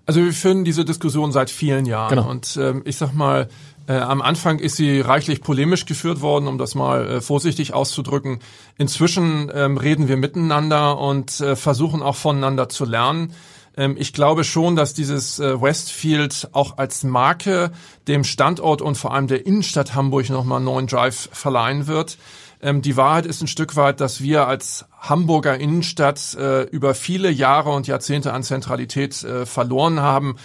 [0.06, 2.30] Also wir führen diese Diskussion seit vielen Jahren genau.
[2.30, 3.48] und ähm, ich sag mal,
[3.92, 8.40] äh, am Anfang ist sie reichlich polemisch geführt worden, um das mal äh, vorsichtig auszudrücken.
[8.78, 13.34] Inzwischen ähm, reden wir miteinander und äh, versuchen auch voneinander zu lernen.
[13.76, 17.72] Ähm, ich glaube schon, dass dieses äh, Westfield auch als Marke
[18.08, 22.18] dem Standort und vor allem der Innenstadt Hamburg nochmal einen neuen Drive verleihen wird.
[22.62, 27.30] Ähm, die Wahrheit ist ein Stück weit, dass wir als Hamburger Innenstadt äh, über viele
[27.30, 30.38] Jahre und Jahrzehnte an Zentralität verloren haben.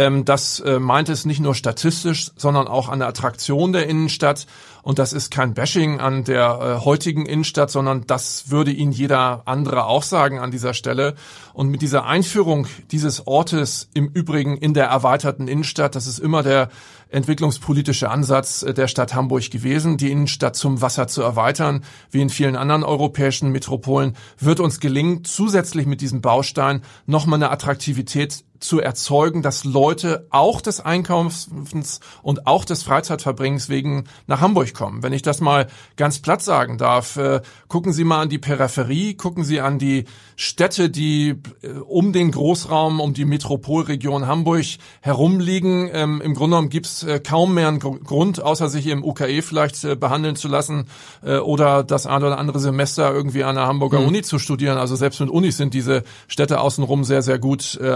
[0.00, 4.46] Ähm, das äh, meint es nicht nur statistisch, sondern auch an der Attraktion der Innenstadt.
[4.82, 9.42] Und das ist kein Bashing an der äh, heutigen Innenstadt, sondern das würde Ihnen jeder
[9.44, 11.16] andere auch sagen an dieser Stelle.
[11.52, 16.42] Und mit dieser Einführung dieses Ortes im Übrigen in der erweiterten Innenstadt, das ist immer
[16.42, 16.70] der
[17.10, 22.30] entwicklungspolitische Ansatz äh, der Stadt Hamburg gewesen, die Innenstadt zum Wasser zu erweitern, wie in
[22.30, 28.78] vielen anderen europäischen Metropolen, wird uns gelingen, zusätzlich mit diesem Baustein nochmal eine Attraktivität zu
[28.80, 35.02] erzeugen, dass Leute auch des Einkaufens und auch des Freizeitverbringens wegen nach Hamburg kommen.
[35.02, 39.14] Wenn ich das mal ganz platt sagen darf, äh, gucken Sie mal an die Peripherie,
[39.14, 40.04] gucken Sie an die
[40.36, 44.66] Städte, die äh, um den Großraum, um die Metropolregion Hamburg
[45.00, 45.88] herumliegen.
[45.92, 49.84] Ähm, Im Grunde genommen gibt's äh, kaum mehr einen Grund, außer sich im UKE vielleicht
[49.84, 50.86] äh, behandeln zu lassen
[51.22, 54.08] äh, oder das ein oder andere Semester irgendwie an der Hamburger mhm.
[54.08, 54.78] Uni zu studieren.
[54.78, 57.94] Also selbst mit Unis sind diese Städte außenrum sehr, sehr gut äh,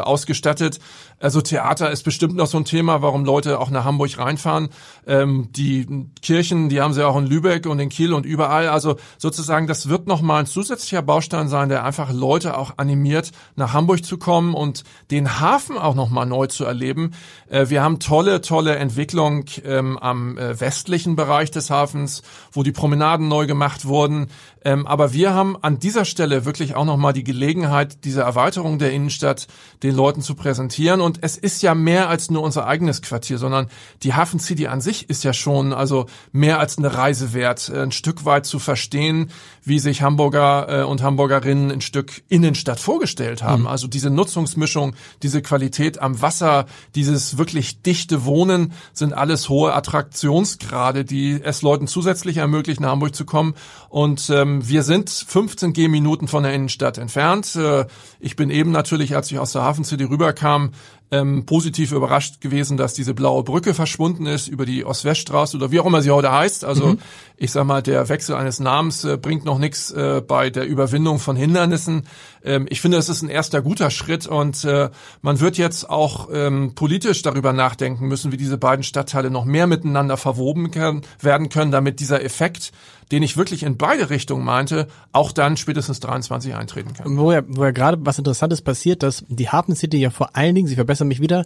[0.54, 0.80] ausgestattet.
[1.20, 4.68] Also Theater ist bestimmt noch so ein Thema, warum Leute auch nach Hamburg reinfahren.
[5.06, 5.86] Ähm, die
[6.20, 8.68] Kirchen, die haben sie auch in Lübeck und in Kiel und überall.
[8.68, 13.72] Also sozusagen, das wird nochmal ein zusätzlicher Baustein sein, der einfach Leute auch animiert, nach
[13.72, 17.12] Hamburg zu kommen und den Hafen auch nochmal neu zu erleben.
[17.48, 22.72] Äh, wir haben tolle, tolle Entwicklung ähm, am äh, westlichen Bereich des Hafens, wo die
[22.72, 24.26] Promenaden neu gemacht wurden.
[24.64, 28.92] Ähm, aber wir haben an dieser Stelle wirklich auch nochmal die Gelegenheit, diese Erweiterung der
[28.92, 29.46] Innenstadt
[29.82, 31.02] den Leuten zu präsentieren.
[31.02, 33.68] Und es ist ja mehr als nur unser eigenes Quartier, sondern
[34.02, 37.92] die Hafen City an sich ist ja schon also mehr als eine Reise wert, ein
[37.92, 39.30] Stück weit zu verstehen,
[39.64, 43.62] wie sich Hamburger äh, und Hamburgerinnen ein Stück Innenstadt vorgestellt haben.
[43.62, 43.68] Mhm.
[43.68, 51.04] Also diese Nutzungsmischung, diese Qualität am Wasser, dieses wirklich dichte Wohnen sind alles hohe Attraktionsgrade,
[51.04, 53.54] die es Leuten zusätzlich ermöglichen, nach Hamburg zu kommen.
[53.88, 57.56] Und ähm, wir sind 15 Gehminuten von der Innenstadt entfernt.
[57.56, 57.86] Äh,
[58.20, 60.72] ich bin eben natürlich, als ich aus der Hafen City rüberkam,
[61.10, 65.80] ähm, positiv überrascht gewesen, dass diese blaue Brücke verschwunden ist über die Ost-West-Straße oder wie
[65.80, 66.64] auch immer sie heute heißt.
[66.64, 66.98] Also mhm.
[67.36, 71.18] ich sag mal, der Wechsel eines Namens äh, bringt noch nichts äh, bei der Überwindung
[71.18, 72.06] von Hindernissen.
[72.42, 74.90] Ähm, ich finde, es ist ein erster guter Schritt und äh,
[75.22, 79.66] man wird jetzt auch ähm, politisch darüber nachdenken müssen, wie diese beiden Stadtteile noch mehr
[79.66, 82.72] miteinander verwoben können, werden können, damit dieser Effekt
[83.12, 87.16] den ich wirklich in beide Richtungen meinte, auch dann spätestens 23 eintreten kann.
[87.16, 90.54] Wo ja, wo ja gerade was Interessantes passiert, dass die Hafen City ja vor allen
[90.54, 91.44] Dingen, sie verbessern mich wieder,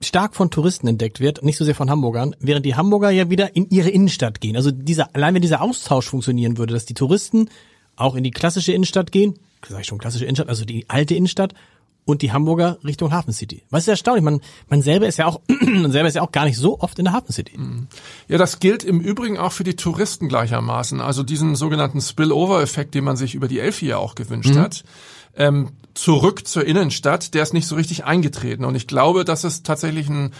[0.00, 3.56] stark von Touristen entdeckt wird, nicht so sehr von Hamburgern, während die Hamburger ja wieder
[3.56, 4.56] in ihre Innenstadt gehen.
[4.56, 7.48] Also dieser, allein wenn dieser Austausch funktionieren würde, dass die Touristen
[7.96, 11.54] auch in die klassische Innenstadt gehen, sag ich schon klassische Innenstadt, also die alte Innenstadt,
[12.06, 13.64] und die Hamburger Richtung Hafen City.
[13.68, 16.46] Was ist erstaunlich, man, man selber ist ja auch, man selber ist ja auch gar
[16.46, 17.58] nicht so oft in der Hafen City.
[17.58, 17.88] Mhm.
[18.28, 21.02] Ja, das gilt im Übrigen auch für die Touristen gleichermaßen.
[21.02, 24.60] Also diesen sogenannten Spillover-Effekt, den man sich über die Elfi ja auch gewünscht mhm.
[24.60, 24.84] hat.
[25.36, 28.64] Ähm, zurück zur Innenstadt, der ist nicht so richtig eingetreten.
[28.64, 30.32] Und ich glaube, dass es tatsächlich ein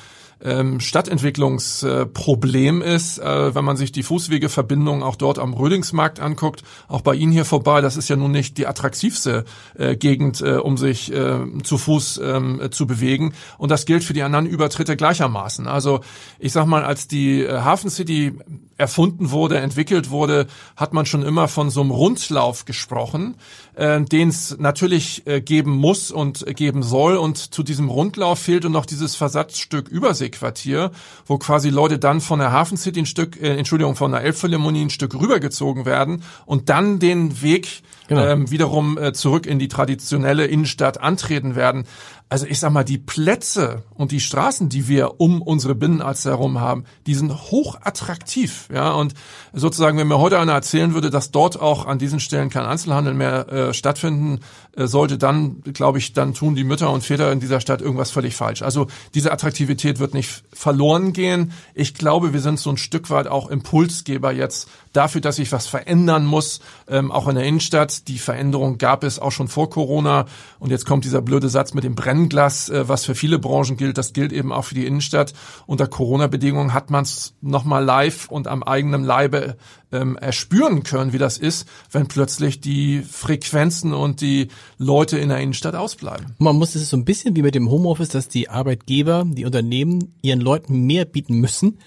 [0.43, 7.01] ähm, Stadtentwicklungsproblem ist, äh, wenn man sich die Fußwegeverbindung auch dort am Rödingsmarkt anguckt, auch
[7.01, 9.45] bei Ihnen hier vorbei, das ist ja nun nicht die attraktivste
[9.77, 13.35] äh, Gegend, äh, um sich äh, zu Fuß ähm, zu bewegen.
[13.59, 15.67] Und das gilt für die anderen Übertritte gleichermaßen.
[15.67, 16.01] Also
[16.39, 18.35] ich sag mal, als die äh, Hafen City
[18.77, 23.37] erfunden wurde, entwickelt wurde, hat man schon immer von so einem Rundlauf gesprochen,
[23.75, 27.17] äh, den es natürlich äh, geben muss und geben soll.
[27.17, 30.91] Und zu diesem Rundlauf fehlte noch dieses Versatzstück Übersee Ostseequartier,
[31.27, 34.85] wo quasi Leute dann von der Hafen City ein Stück, äh, Entschuldigung, von der Elbphilharmonie
[34.85, 38.25] ein Stück rübergezogen werden und dann den Weg genau.
[38.25, 41.85] ähm, wiederum äh, zurück in die traditionelle Innenstadt antreten werden.
[42.29, 46.59] Also ich sag mal, die Plätze und die Straßen, die wir um unsere Binnenalster herum
[46.59, 48.69] haben, die sind hoch attraktiv.
[48.75, 49.15] Ja, und
[49.53, 53.15] sozusagen, wenn mir heute einer erzählen würde, dass dort auch an diesen Stellen kein Einzelhandel
[53.15, 54.41] mehr äh, stattfinden
[54.77, 58.11] äh, sollte, dann, glaube ich, dann tun die Mütter und Väter in dieser Stadt irgendwas
[58.11, 58.63] völlig falsch.
[58.63, 61.53] Also diese Attraktivität wird nicht verloren gehen.
[61.75, 65.67] Ich glaube, wir sind so ein Stück weit auch Impulsgeber jetzt dafür, dass sich was
[65.67, 68.09] verändern muss, ähm, auch in der Innenstadt.
[68.09, 70.27] Die Veränderung gab es auch schon vor Corona.
[70.59, 73.99] Und jetzt kommt dieser blöde Satz mit dem Brennglas, äh, was für viele Branchen gilt.
[73.99, 75.35] Das gilt eben auch für die Innenstadt.
[75.67, 79.57] Unter Corona-Bedingungen hat man es nochmal live und am eigenen Leibe
[79.93, 85.39] ähm, erspüren können, wie das ist, wenn plötzlich die Frequenzen und die Leute in der
[85.39, 86.35] Innenstadt ausbleiben.
[86.39, 90.15] Man muss es so ein bisschen wie mit dem Homeoffice, dass die Arbeitgeber, die Unternehmen
[90.23, 91.79] ihren Leuten mehr bieten müssen,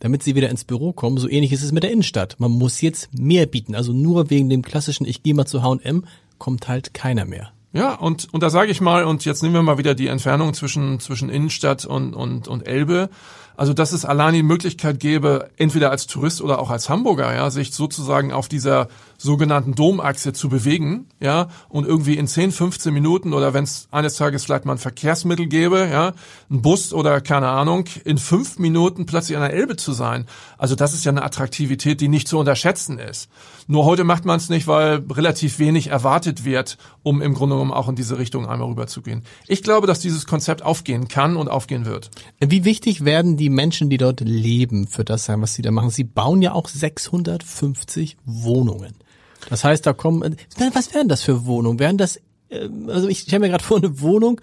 [0.00, 1.18] damit sie wieder ins Büro kommen.
[1.18, 2.36] So ähnlich ist es mit der Innenstadt.
[2.38, 3.74] Man muss jetzt mehr bieten.
[3.74, 6.04] Also nur wegen dem klassischen Ich gehe mal zu H&M
[6.38, 7.52] kommt halt keiner mehr.
[7.72, 10.54] Ja, und, und da sage ich mal, und jetzt nehmen wir mal wieder die Entfernung
[10.54, 13.10] zwischen, zwischen Innenstadt und, und, und Elbe.
[13.56, 17.50] Also, dass es allein die Möglichkeit gäbe, entweder als Tourist oder auch als Hamburger, ja,
[17.50, 23.32] sich sozusagen auf dieser sogenannten Domachse zu bewegen, ja, und irgendwie in 10, 15 Minuten
[23.32, 26.12] oder wenn es eines Tages vielleicht mal ein Verkehrsmittel gäbe, ja,
[26.50, 30.26] ein Bus oder keine Ahnung, in fünf Minuten plötzlich an der Elbe zu sein.
[30.58, 33.28] Also das ist ja eine Attraktivität, die nicht zu unterschätzen ist.
[33.66, 37.72] Nur heute macht man es nicht, weil relativ wenig erwartet wird, um im Grunde genommen
[37.72, 39.22] auch in diese Richtung einmal rüberzugehen.
[39.46, 42.10] Ich glaube, dass dieses Konzept aufgehen kann und aufgehen wird.
[42.40, 45.90] Wie wichtig werden die Menschen, die dort leben, für das sein, was sie da machen?
[45.90, 48.94] Sie bauen ja auch 650 Wohnungen.
[49.50, 50.36] Das heißt, da kommen,
[50.72, 51.78] was wären das für Wohnungen?
[51.78, 54.40] Wären das, ähm, also ich stelle mir gerade vor, eine Wohnung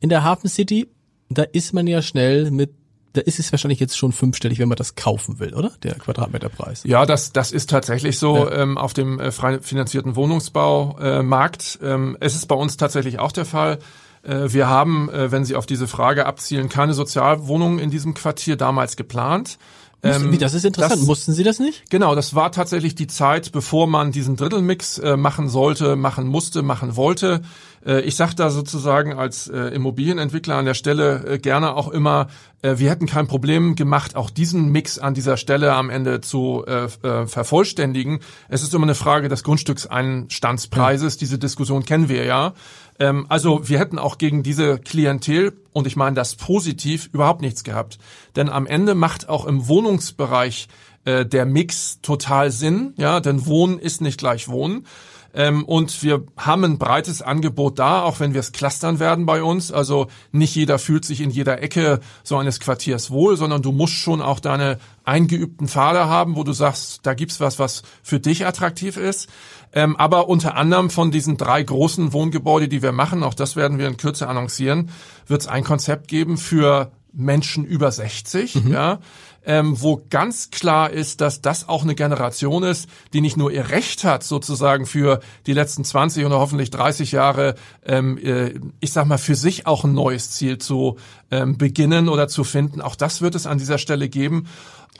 [0.00, 0.88] in der Hafen City,
[1.28, 2.72] da ist man ja schnell mit
[3.12, 5.72] da ist es wahrscheinlich jetzt schon fünfstellig, wenn man das kaufen will, oder?
[5.82, 6.84] Der Quadratmeterpreis.
[6.84, 8.62] Ja, das, das ist tatsächlich so ja.
[8.62, 11.80] ähm, auf dem äh, frei finanzierten Wohnungsbaumarkt.
[11.82, 13.80] Äh, ähm, es ist bei uns tatsächlich auch der Fall.
[14.22, 18.56] Äh, wir haben, äh, wenn Sie auf diese Frage abzielen, keine Sozialwohnungen in diesem Quartier
[18.56, 19.58] damals geplant.
[20.02, 21.00] Ähm, das ist interessant.
[21.00, 21.90] Das, Mussten Sie das nicht?
[21.90, 26.62] Genau, das war tatsächlich die Zeit, bevor man diesen Drittelmix äh, machen sollte, machen musste,
[26.62, 27.42] machen wollte.
[27.84, 32.28] Äh, ich sage da sozusagen als äh, Immobilienentwickler an der Stelle äh, gerne auch immer,
[32.62, 36.64] äh, wir hätten kein Problem gemacht, auch diesen Mix an dieser Stelle am Ende zu
[36.66, 36.88] äh,
[37.26, 38.20] vervollständigen.
[38.48, 41.16] Es ist immer eine Frage des Grundstückseinstandspreises.
[41.18, 42.54] Diese Diskussion kennen wir ja.
[43.00, 47.64] Ähm, also wir hätten auch gegen diese Klientel, und ich meine das positiv, überhaupt nichts
[47.64, 47.98] gehabt.
[48.36, 50.68] Denn am Ende macht auch im Wohnungsbereich
[51.04, 54.86] äh, der Mix total Sinn, ja, denn Wohnen ist nicht gleich Wohnen.
[55.32, 59.42] Ähm, und wir haben ein breites Angebot da, auch wenn wir es clustern werden bei
[59.42, 59.70] uns.
[59.70, 63.94] Also nicht jeder fühlt sich in jeder Ecke so eines Quartiers wohl, sondern du musst
[63.94, 68.44] schon auch deine eingeübten Pfade haben, wo du sagst, da gibt's was, was für dich
[68.44, 69.28] attraktiv ist.
[69.72, 73.78] Ähm, aber unter anderem von diesen drei großen Wohngebäude, die wir machen, auch das werden
[73.78, 74.90] wir in Kürze annoncieren,
[75.26, 78.72] wird es ein Konzept geben für Menschen über 60, mhm.
[78.72, 79.00] ja,
[79.44, 83.70] ähm, wo ganz klar ist, dass das auch eine Generation ist, die nicht nur ihr
[83.70, 87.54] Recht hat, sozusagen für die letzten 20 oder hoffentlich 30 Jahre,
[87.84, 90.98] ähm, äh, ich sag mal, für sich auch ein neues Ziel zu
[91.30, 92.80] ähm, beginnen oder zu finden.
[92.80, 94.46] Auch das wird es an dieser Stelle geben.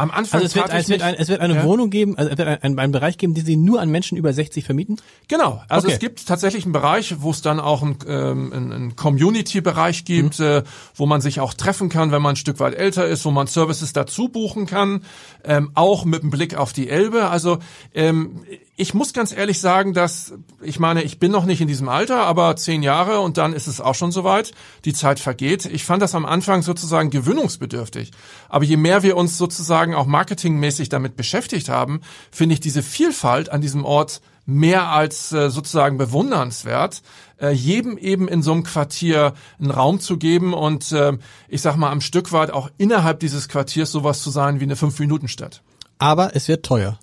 [0.00, 1.64] Am Anfang also es wird, es wird, ein, es wird eine ja?
[1.64, 4.32] Wohnung geben, also es wird einen, einen Bereich geben, die Sie nur an Menschen über
[4.32, 4.96] 60 vermieten?
[5.28, 5.62] Genau.
[5.68, 5.94] Also okay.
[5.94, 10.44] es gibt tatsächlich einen Bereich, wo es dann auch einen, ähm, einen Community-Bereich gibt, mhm.
[10.46, 10.62] äh,
[10.94, 13.46] wo man sich auch treffen kann, wenn man ein Stück weit älter ist, wo man
[13.46, 15.02] Services dazu buchen kann,
[15.44, 17.28] ähm, auch mit einem Blick auf die Elbe.
[17.28, 17.58] Also
[17.94, 18.40] ähm,
[18.80, 22.24] ich muss ganz ehrlich sagen, dass ich meine, ich bin noch nicht in diesem Alter,
[22.24, 24.52] aber zehn Jahre und dann ist es auch schon soweit.
[24.86, 25.66] Die Zeit vergeht.
[25.66, 28.10] Ich fand das am Anfang sozusagen gewöhnungsbedürftig.
[28.48, 33.50] Aber je mehr wir uns sozusagen auch marketingmäßig damit beschäftigt haben, finde ich diese Vielfalt
[33.50, 37.02] an diesem Ort mehr als äh, sozusagen bewundernswert,
[37.38, 41.76] äh, jedem eben in so einem Quartier einen Raum zu geben und äh, ich sag
[41.76, 45.62] mal am Stück weit auch innerhalb dieses Quartiers sowas zu sein wie eine Fünf-Minuten-Stadt.
[45.98, 46.98] Aber es wird teuer.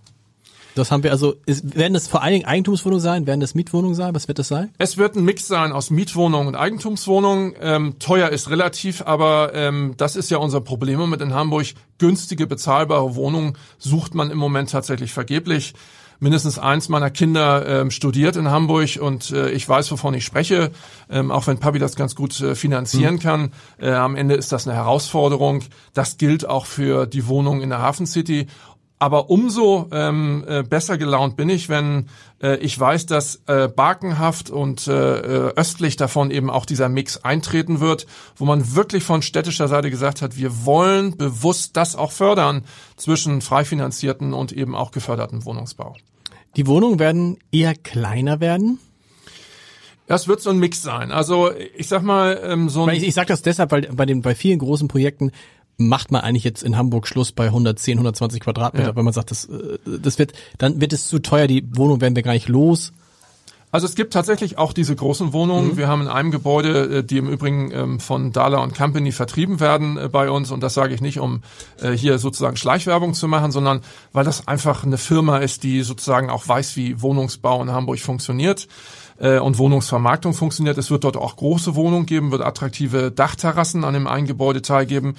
[0.78, 3.28] Das haben wir also, ist, werden das vor allen Dingen Eigentumswohnungen sein?
[3.28, 4.14] Werden das Mietwohnungen sein?
[4.14, 4.70] Was wird das sein?
[4.78, 7.54] Es wird ein Mix sein aus Mietwohnungen und Eigentumswohnungen.
[7.60, 11.68] Ähm, teuer ist relativ, aber ähm, das ist ja unser Problem mit in Hamburg.
[11.98, 15.74] Günstige, bezahlbare Wohnungen sucht man im Moment tatsächlich vergeblich.
[16.20, 20.72] Mindestens eins meiner Kinder ähm, studiert in Hamburg und äh, ich weiß, wovon ich spreche,
[21.12, 23.20] ähm, auch wenn Papi das ganz gut äh, finanzieren mhm.
[23.20, 23.52] kann.
[23.80, 25.62] Äh, am Ende ist das eine Herausforderung.
[25.94, 28.48] Das gilt auch für die Wohnung in der Hafen City.
[29.00, 32.10] Aber umso ähm, äh, besser gelaunt bin ich, wenn
[32.42, 37.18] äh, ich weiß, dass äh, Barkenhaft und äh, äh, östlich davon eben auch dieser Mix
[37.18, 42.12] eintreten wird, wo man wirklich von städtischer Seite gesagt hat, wir wollen bewusst das auch
[42.12, 42.64] fördern
[42.96, 45.96] zwischen frei finanzierten und eben auch geförderten Wohnungsbau.
[46.56, 48.80] Die Wohnungen werden eher kleiner werden?
[50.08, 51.12] Das wird so ein Mix sein.
[51.12, 54.22] Also ich sag mal ähm, so ein ich, ich sage das deshalb, weil bei den
[54.22, 55.32] bei vielen großen Projekten
[55.78, 58.96] macht man eigentlich jetzt in Hamburg Schluss bei 110, 120 Quadratmeter, ja.
[58.96, 62.16] wenn man sagt, das, äh, das wird, dann wird es zu teuer, die Wohnung werden
[62.16, 62.92] wir gar nicht los.
[63.70, 65.74] Also es gibt tatsächlich auch diese großen Wohnungen.
[65.74, 65.78] Mhm.
[65.78, 69.60] Wir haben in einem Gebäude, äh, die im Übrigen ähm, von Dahler und Company vertrieben
[69.60, 70.52] werden äh, bei uns.
[70.52, 71.42] Und das sage ich nicht, um
[71.94, 73.82] hier sozusagen Schleichwerbung zu machen, sondern
[74.14, 78.68] weil das einfach eine Firma ist, die sozusagen auch weiß, wie Wohnungsbau in Hamburg funktioniert
[79.20, 80.78] und Wohnungsvermarktung funktioniert.
[80.78, 85.16] Es wird dort auch große Wohnungen geben, wird attraktive Dachterrassen an dem einen Gebäudeteil geben.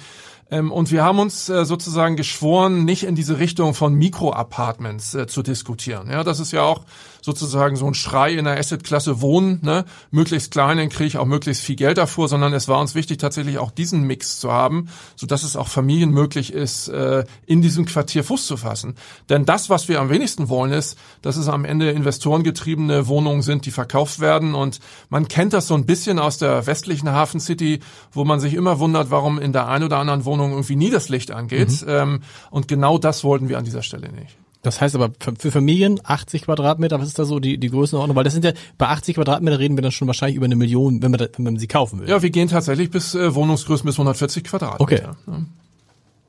[0.51, 5.27] Ähm, und wir haben uns äh, sozusagen geschworen, nicht in diese Richtung von Mikro-Apartments äh,
[5.27, 6.09] zu diskutieren.
[6.09, 6.81] Ja, das ist ja auch
[7.21, 9.85] sozusagen so ein Schrei in der Asset-Klasse Wohnen, ne?
[10.11, 13.17] möglichst klein, dann kriege ich auch möglichst viel Geld davor, sondern es war uns wichtig,
[13.17, 17.61] tatsächlich auch diesen Mix zu haben, so dass es auch Familien möglich ist, äh, in
[17.61, 18.95] diesem Quartier Fuß zu fassen.
[19.29, 23.65] Denn das, was wir am wenigsten wollen, ist, dass es am Ende investorengetriebene Wohnungen sind,
[23.65, 24.55] die verkauft werden.
[24.55, 24.79] Und
[25.09, 27.79] man kennt das so ein bisschen aus der westlichen Hafen City,
[28.11, 31.09] wo man sich immer wundert, warum in der einen oder anderen Wohnung irgendwie nie das
[31.09, 31.81] Licht angeht.
[31.81, 31.87] Mhm.
[31.87, 32.19] Ähm,
[32.51, 34.37] und genau das wollten wir an dieser Stelle nicht.
[34.61, 38.15] Das heißt aber für Familien 80 Quadratmeter, was ist da so die, die Größenordnung?
[38.17, 41.01] Weil das sind ja, bei 80 Quadratmeter reden wir dann schon wahrscheinlich über eine Million,
[41.01, 42.09] wenn man, da, wenn man sie kaufen will.
[42.09, 44.81] Ja, wir gehen tatsächlich bis äh, Wohnungsgrößen bis 140 Quadratmeter.
[44.81, 45.01] Okay.
[45.01, 45.45] Ja.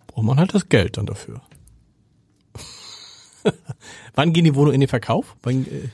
[0.06, 1.40] Braucht man halt das Geld dann dafür.
[4.14, 5.36] Wann gehen die Wohnungen in den Verkauf?
[5.42, 5.88] Wann, äh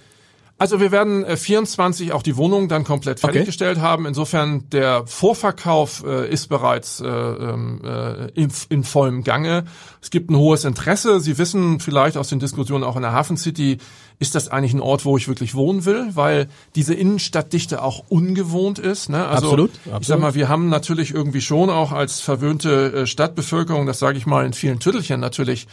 [0.59, 3.87] also wir werden äh, 24 auch die Wohnung dann komplett fertiggestellt okay.
[3.87, 4.07] haben.
[4.07, 9.65] Insofern der Vorverkauf äh, ist bereits äh, ähm, äh, in, in vollem Gange.
[10.01, 11.21] Es gibt ein hohes Interesse.
[11.21, 13.79] Sie wissen vielleicht aus den Diskussionen auch in der Hafen City,
[14.19, 18.79] ist das eigentlich ein Ort, wo ich wirklich wohnen will, weil diese Innenstadtdichte auch ungewohnt
[18.79, 19.11] ist.
[19.11, 19.27] Ne?
[19.27, 20.01] Also absolut, absolut.
[20.01, 24.17] ich sag mal, wir haben natürlich irgendwie schon auch als verwöhnte äh, Stadtbevölkerung, das sage
[24.17, 25.67] ich mal in vielen Tüttelchen natürlich,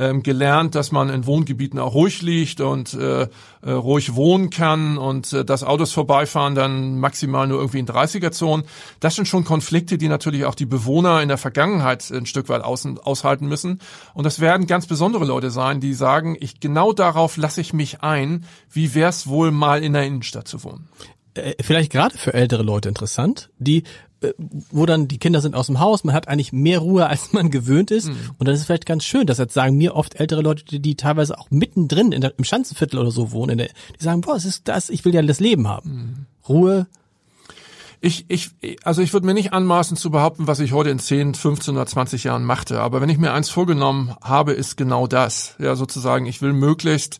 [0.00, 3.28] ähm, gelernt, dass man in Wohngebieten auch ruhig liegt und äh,
[3.62, 8.64] äh, ruhig wohnen kann und äh, dass Autos vorbeifahren dann maximal nur irgendwie in 30er-Zonen.
[9.00, 12.64] Das sind schon Konflikte, die natürlich auch die Bewohner in der Vergangenheit ein Stück weit
[12.64, 13.80] außen, aushalten müssen.
[14.14, 18.02] Und das werden ganz besondere Leute sein, die sagen, ich genau darauf lasse ich mich
[18.02, 20.88] ein, wie wär's wohl mal in der Innenstadt zu wohnen?
[21.34, 23.84] Äh, vielleicht gerade für ältere Leute interessant, die
[24.70, 27.50] wo dann die Kinder sind aus dem Haus, man hat eigentlich mehr Ruhe, als man
[27.50, 28.08] gewöhnt ist.
[28.08, 28.16] Mhm.
[28.38, 30.94] Und dann ist es vielleicht ganz schön, dass jetzt sagen mir oft ältere Leute, die,
[30.94, 34.44] teilweise auch mittendrin in der, im Schanzenviertel oder so wohnen, der, die sagen, boah, es
[34.44, 35.90] ist das, ich will ja das Leben haben.
[35.90, 36.26] Mhm.
[36.48, 36.86] Ruhe,
[38.02, 38.50] ich, ich,
[38.82, 41.86] also ich würde mir nicht anmaßen zu behaupten, was ich heute in 10, 15 oder
[41.86, 42.80] 20 Jahren machte.
[42.80, 45.54] Aber wenn ich mir eins vorgenommen habe, ist genau das.
[45.58, 47.18] Ja, sozusagen, ich will möglichst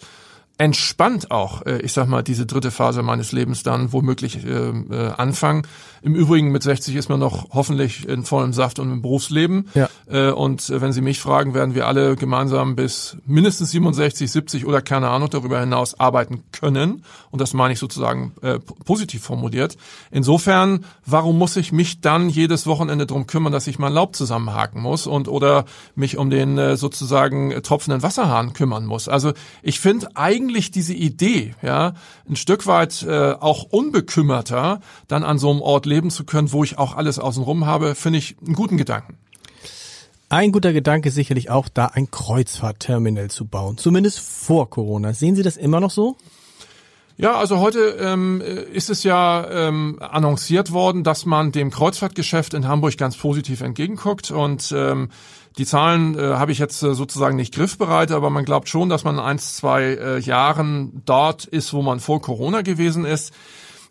[0.61, 5.11] entspannt auch, äh, ich sag mal, diese dritte Phase meines Lebens dann womöglich äh, äh,
[5.17, 5.63] anfangen.
[6.03, 9.69] Im Übrigen mit 60 ist man noch hoffentlich in vollem Saft und im Berufsleben.
[9.73, 9.89] Ja.
[10.07, 14.67] Äh, und äh, wenn Sie mich fragen, werden wir alle gemeinsam bis mindestens 67, 70
[14.67, 17.05] oder keine Ahnung darüber hinaus arbeiten können.
[17.31, 19.79] Und das meine ich sozusagen äh, positiv formuliert.
[20.11, 24.83] Insofern, warum muss ich mich dann jedes Wochenende drum kümmern, dass ich mein Laub zusammenhaken
[24.83, 29.09] muss und oder mich um den äh, sozusagen tropfenden Wasserhahn kümmern muss?
[29.09, 31.95] Also ich finde eigentlich diese Idee, ja,
[32.29, 36.65] ein Stück weit äh, auch unbekümmerter dann an so einem Ort leben zu können, wo
[36.65, 39.17] ich auch alles außenrum habe, finde ich einen guten Gedanken.
[40.29, 43.79] Ein guter Gedanke ist sicherlich auch, da ein Kreuzfahrtterminal zu bauen.
[43.79, 45.13] Zumindest vor Corona.
[45.13, 46.17] Sehen Sie das immer noch so?
[47.21, 52.67] Ja, also heute ähm, ist es ja ähm, annonciert worden, dass man dem Kreuzfahrtgeschäft in
[52.67, 55.11] Hamburg ganz positiv entgegenguckt und ähm,
[55.59, 59.05] die Zahlen äh, habe ich jetzt äh, sozusagen nicht griffbereit, aber man glaubt schon, dass
[59.05, 63.33] man in ein, zwei äh, Jahren dort ist, wo man vor Corona gewesen ist.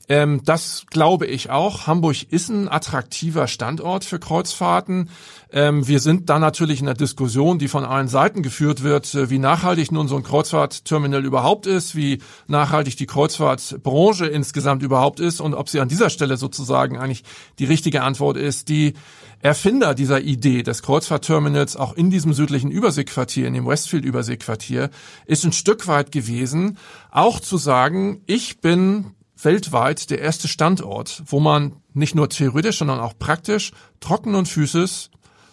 [0.10, 1.86] Ähm, das glaube ich auch.
[1.86, 5.10] Hamburg ist ein attraktiver Standort für Kreuzfahrten.
[5.52, 9.30] Ähm, wir sind da natürlich in der Diskussion, die von allen Seiten geführt wird, äh,
[9.30, 15.41] wie nachhaltig nun so ein Kreuzfahrtterminal überhaupt ist, wie nachhaltig die Kreuzfahrtbranche insgesamt überhaupt ist
[15.41, 17.24] und ob sie an dieser Stelle sozusagen eigentlich
[17.60, 18.67] die richtige Antwort ist.
[18.69, 18.95] Die
[19.41, 24.89] Erfinder dieser Idee des Kreuzfahrtterminals auch in diesem südlichen Überseequartier, in dem Westfield Überseequartier,
[25.25, 26.78] ist ein Stück weit gewesen,
[27.10, 32.99] auch zu sagen, ich bin weltweit der erste Standort, wo man nicht nur theoretisch, sondern
[32.99, 33.71] auch praktisch
[34.02, 35.10] trockenen Füßes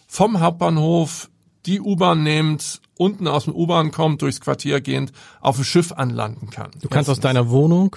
[0.08, 1.30] vom Hauptbahnhof
[1.66, 6.50] die U-Bahn nimmt, unten aus dem U-Bahn kommt, durchs Quartier gehend, auf dem Schiff anlanden
[6.50, 6.70] kann.
[6.80, 7.96] Du kannst aus deiner Wohnung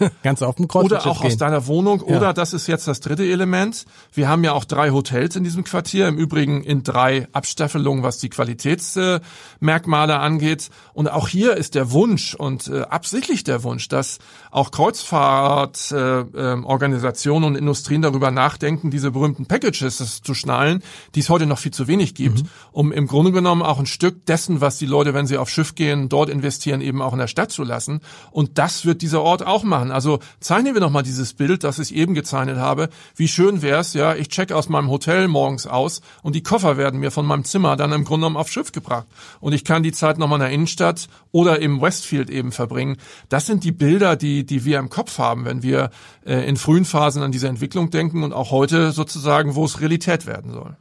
[0.22, 1.30] Ganz auf dem Oder auch gehen.
[1.30, 2.02] aus deiner Wohnung.
[2.06, 2.16] Ja.
[2.16, 3.84] Oder das ist jetzt das dritte Element.
[4.12, 6.08] Wir haben ja auch drei Hotels in diesem Quartier.
[6.08, 10.70] Im Übrigen in drei Abstaffelungen, was die Qualitätsmerkmale äh, angeht.
[10.92, 14.18] Und auch hier ist der Wunsch und äh, absichtlich der Wunsch, dass
[14.50, 20.82] auch Kreuzfahrtorganisationen äh, und Industrien darüber nachdenken, diese berühmten Packages zu schnallen,
[21.14, 22.48] die es heute noch viel zu wenig gibt, mhm.
[22.72, 25.74] um im Grunde genommen auch ein Stück dessen, was die Leute, wenn sie auf Schiff
[25.74, 28.00] gehen, dort investieren, eben auch in der Stadt zu lassen.
[28.30, 29.92] Und das wird dieser Ort auch machen kann.
[29.92, 32.88] Also zeichnen wir noch mal dieses Bild, das ich eben gezeichnet habe.
[33.16, 37.00] Wie schön wär's, ja, ich check aus meinem Hotel morgens aus und die Koffer werden
[37.00, 39.06] mir von meinem Zimmer dann im Grunde genommen aufs Schiff gebracht.
[39.40, 42.96] Und ich kann die Zeit noch mal in der Innenstadt oder im Westfield eben verbringen.
[43.28, 45.90] Das sind die Bilder, die, die wir im Kopf haben, wenn wir
[46.24, 50.26] äh, in frühen Phasen an diese Entwicklung denken und auch heute sozusagen, wo es Realität
[50.26, 50.76] werden soll.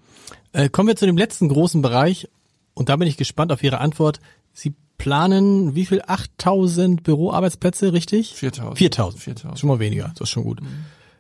[0.52, 2.28] Äh, kommen wir zu dem letzten großen Bereich
[2.74, 4.20] und da bin ich gespannt auf Ihre Antwort.
[4.54, 6.04] Sie planen wie viel?
[6.06, 8.36] 8000 Büroarbeitsplätze, richtig?
[8.36, 8.78] 4000.
[8.78, 9.24] 4000.
[9.24, 9.60] 4000.
[9.60, 10.60] Schon mal weniger, das ist schon gut.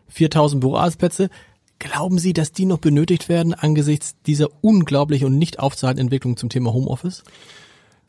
[0.09, 1.31] 4000 Büroarbeitsplätze.
[1.79, 6.49] Glauben Sie, dass die noch benötigt werden angesichts dieser unglaublichen und nicht aufzuhaltenden Entwicklung zum
[6.49, 7.23] Thema Homeoffice?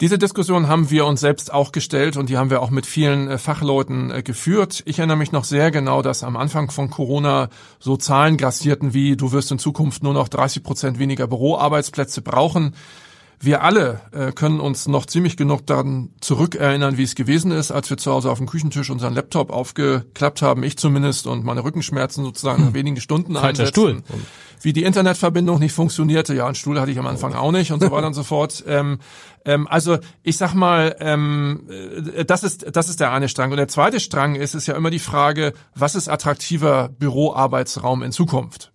[0.01, 3.29] Diese Diskussion haben wir uns selbst auch gestellt und die haben wir auch mit vielen
[3.29, 4.83] äh, Fachleuten äh, geführt.
[4.87, 9.17] Ich erinnere mich noch sehr genau, dass am Anfang von Corona so Zahlen grassierten wie,
[9.17, 12.75] du wirst in Zukunft nur noch 30 Prozent weniger Büroarbeitsplätze brauchen.
[13.43, 17.89] Wir alle äh, können uns noch ziemlich genug daran zurückerinnern, wie es gewesen ist, als
[17.89, 22.23] wir zu Hause auf dem Küchentisch unseren Laptop aufgeklappt haben, ich zumindest, und meine Rückenschmerzen
[22.23, 22.75] sozusagen hm.
[22.75, 24.03] wenigen Stunden Falscher Stuhl.
[24.61, 27.83] Wie die Internetverbindung nicht funktionierte, ja, einen Stuhl hatte ich am Anfang auch nicht und
[27.83, 28.65] so weiter und so fort.
[28.71, 28.99] Ähm,
[29.45, 31.69] ähm, also ich sag mal, ähm,
[32.15, 34.77] äh, das ist das ist der eine Strang und der zweite Strang ist ist ja
[34.77, 38.70] immer die Frage, was ist attraktiver Büroarbeitsraum in Zukunft?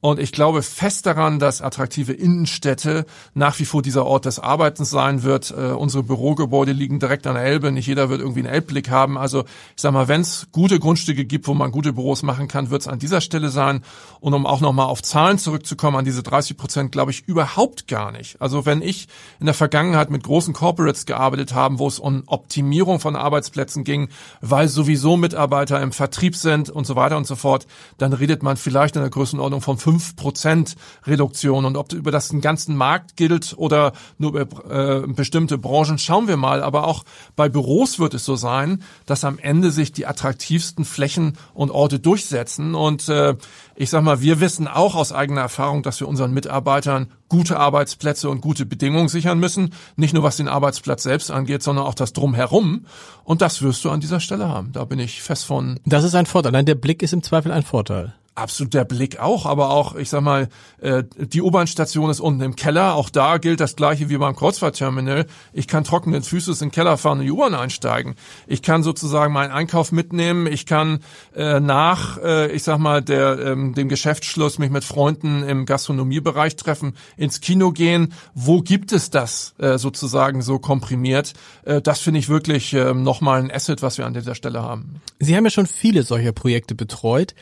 [0.00, 4.88] Und ich glaube fest daran, dass attraktive Innenstädte nach wie vor dieser Ort des Arbeitens
[4.88, 5.50] sein wird.
[5.50, 7.70] Äh, unsere Bürogebäude liegen direkt an der Elbe.
[7.70, 9.18] Nicht jeder wird irgendwie einen Elbblick haben.
[9.18, 9.40] Also
[9.76, 12.80] ich sag mal, wenn es gute Grundstücke gibt, wo man gute Büros machen kann, wird
[12.80, 13.82] es an dieser Stelle sein.
[14.20, 18.10] Und um auch nochmal auf Zahlen zurückzukommen, an diese 30 Prozent glaube ich überhaupt gar
[18.10, 18.40] nicht.
[18.40, 19.06] Also wenn ich
[19.38, 24.08] in der Vergangenheit mit großen Corporates gearbeitet habe, wo es um Optimierung von Arbeitsplätzen ging,
[24.40, 27.66] weil sowieso Mitarbeiter im Vertrieb sind und so weiter und so fort,
[27.98, 31.64] dann redet man vielleicht in der Größenordnung von fünf Prozent Reduktion.
[31.64, 36.28] Und ob über das den ganzen Markt gilt oder nur über äh, bestimmte Branchen, schauen
[36.28, 36.62] wir mal.
[36.62, 37.02] Aber auch
[37.34, 41.98] bei Büros wird es so sein, dass am Ende sich die attraktivsten Flächen und Orte
[41.98, 42.76] durchsetzen.
[42.76, 43.34] Und äh,
[43.74, 48.30] ich sag mal, wir wissen auch aus eigener Erfahrung, dass wir unseren Mitarbeitern gute Arbeitsplätze
[48.30, 49.72] und gute Bedingungen sichern müssen.
[49.96, 52.86] Nicht nur was den Arbeitsplatz selbst angeht, sondern auch das Drumherum.
[53.24, 54.70] Und das wirst du an dieser Stelle haben.
[54.70, 55.80] Da bin ich fest von.
[55.84, 56.52] Das ist ein Vorteil.
[56.52, 58.14] Nein, der Blick ist im Zweifel ein Vorteil.
[58.40, 60.48] Absolut der Blick auch, aber auch, ich sag mal,
[60.80, 62.94] äh, die U-Bahn-Station ist unten im Keller.
[62.94, 65.26] Auch da gilt das Gleiche wie beim Kreuzfahrtterminal.
[65.52, 68.14] Ich kann trockenen Füßes in den Keller fahren und die U-Bahn einsteigen.
[68.46, 70.46] Ich kann sozusagen meinen Einkauf mitnehmen.
[70.46, 71.00] Ich kann
[71.36, 76.56] äh, nach, äh, ich sag mal, der, ähm, dem Geschäftsschluss mich mit Freunden im Gastronomiebereich
[76.56, 78.14] treffen, ins Kino gehen.
[78.32, 81.34] Wo gibt es das äh, sozusagen so komprimiert?
[81.66, 85.02] Äh, das finde ich wirklich äh, nochmal ein Asset, was wir an dieser Stelle haben.
[85.18, 87.34] Sie haben ja schon viele solcher Projekte betreut.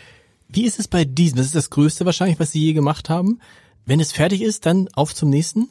[0.49, 1.37] Wie ist es bei diesem?
[1.37, 3.41] Das ist das Größte wahrscheinlich, was Sie je gemacht haben.
[3.85, 5.71] Wenn es fertig ist, dann auf zum nächsten?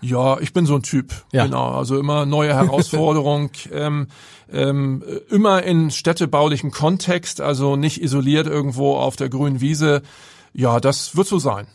[0.00, 1.24] Ja, ich bin so ein Typ.
[1.32, 1.44] Ja.
[1.44, 1.70] Genau.
[1.70, 4.08] Also immer neue Herausforderung, ähm,
[4.52, 10.02] ähm, immer in städtebaulichem Kontext, also nicht isoliert irgendwo auf der grünen Wiese.
[10.52, 11.66] Ja, das wird so sein.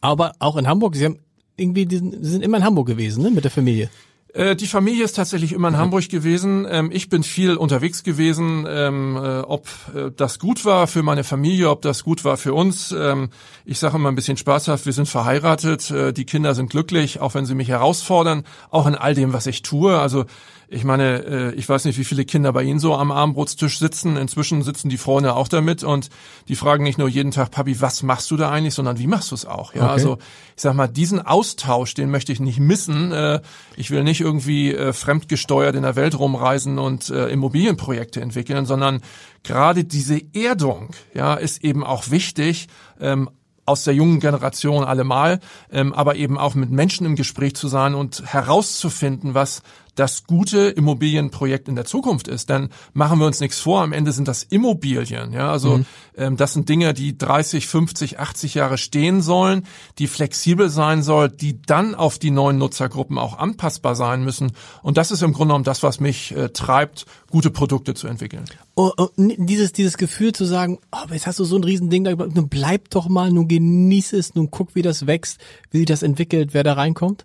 [0.00, 1.18] Aber auch in Hamburg, Sie haben
[1.56, 3.90] irgendwie, Sie sind immer in Hamburg gewesen, ne, mit der Familie.
[4.34, 6.66] Äh, die Familie ist tatsächlich immer in Hamburg gewesen.
[6.68, 8.66] Ähm, ich bin viel unterwegs gewesen.
[8.68, 12.52] Ähm, äh, ob äh, das gut war für meine Familie, ob das gut war für
[12.52, 12.90] uns.
[12.90, 13.30] Ähm,
[13.64, 17.46] ich sage immer ein bisschen spaßhaft, wir sind verheiratet, die Kinder sind glücklich, auch wenn
[17.46, 19.98] sie mich herausfordern, auch in all dem, was ich tue.
[19.98, 20.26] Also
[20.74, 24.16] ich meine, äh, ich weiß nicht, wie viele Kinder bei Ihnen so am Abendbrotstisch sitzen.
[24.16, 26.10] Inzwischen sitzen die Freunde auch damit und
[26.48, 29.30] die fragen nicht nur jeden Tag, Papi, was machst du da eigentlich, sondern wie machst
[29.30, 29.74] du es auch?
[29.74, 29.92] Ja, okay.
[29.92, 30.18] also
[30.56, 33.12] ich sag mal, diesen Austausch, den möchte ich nicht missen.
[33.12, 33.40] Äh,
[33.76, 39.00] ich will nicht irgendwie äh, fremdgesteuert in der Welt rumreisen und Immobilienprojekte entwickeln, sondern
[39.42, 42.68] gerade diese Erdung, ja, ist eben auch wichtig.
[43.00, 43.30] Ähm,
[43.66, 45.40] aus der jungen Generation allemal,
[45.72, 49.62] ähm, aber eben auch mit Menschen im Gespräch zu sein und herauszufinden, was
[49.94, 52.50] das gute Immobilienprojekt in der Zukunft ist.
[52.50, 55.32] Denn machen wir uns nichts vor, am Ende sind das Immobilien.
[55.32, 55.86] Ja, also mhm.
[56.16, 59.66] ähm, das sind Dinge, die 30, 50, 80 Jahre stehen sollen,
[59.98, 64.52] die flexibel sein soll, die dann auf die neuen Nutzergruppen auch anpassbar sein müssen.
[64.82, 68.44] Und das ist im Grunde genommen das, was mich äh, treibt, gute Produkte zu entwickeln.
[68.76, 72.48] Oh, oh, dieses, dieses Gefühl zu sagen, oh, jetzt hast du so ein Riesending, nun
[72.48, 75.38] bleib doch mal, nun genieß es, nun guck, wie das wächst,
[75.70, 77.24] wie sich das entwickelt, wer da reinkommt?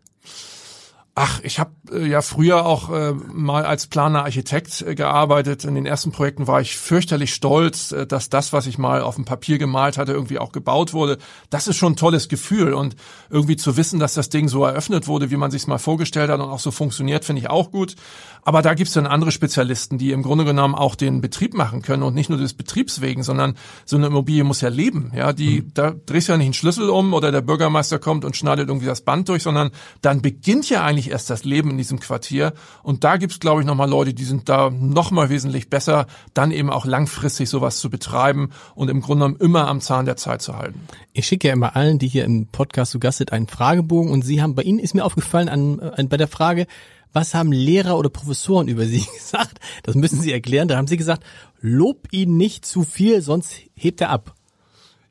[1.22, 5.66] Ach, ich habe äh, ja früher auch äh, mal als Planer Architekt äh, gearbeitet.
[5.66, 9.16] In den ersten Projekten war ich fürchterlich stolz, äh, dass das, was ich mal auf
[9.16, 11.18] dem Papier gemalt hatte, irgendwie auch gebaut wurde.
[11.50, 12.96] Das ist schon ein tolles Gefühl und
[13.30, 16.40] irgendwie zu wissen, dass das Ding so eröffnet wurde, wie man sich mal vorgestellt hat
[16.40, 17.98] und auch so funktioniert, finde ich auch gut.
[18.44, 22.04] Aber da gibt's dann andere Spezialisten, die im Grunde genommen auch den Betrieb machen können
[22.04, 25.12] und nicht nur des Betriebs wegen, sondern so eine Immobilie muss ja leben.
[25.16, 25.72] Ja, die mhm.
[25.74, 28.86] da drehst du ja nicht einen Schlüssel um oder der Bürgermeister kommt und schneidet irgendwie
[28.86, 29.72] das Band durch, sondern
[30.02, 32.54] dann beginnt ja eigentlich erst das Leben in diesem Quartier.
[32.84, 36.70] Und da gibt's, glaube ich, nochmal Leute, die sind da nochmal wesentlich besser, dann eben
[36.70, 40.58] auch langfristig sowas zu betreiben und im Grunde genommen immer am Zahn der Zeit zu
[40.58, 40.80] halten.
[41.14, 44.24] Ich schicke ja immer allen, die hier im Podcast zu Gast sind, einen Fragebogen und
[44.24, 46.68] Sie haben, bei Ihnen ist mir aufgefallen, an, an bei der Frage,
[47.14, 49.60] was haben Lehrer oder Professoren über Sie gesagt?
[49.84, 50.68] Das müssen Sie erklären.
[50.68, 51.24] Da haben Sie gesagt,
[51.60, 54.36] lob ihn nicht zu viel, sonst hebt er ab.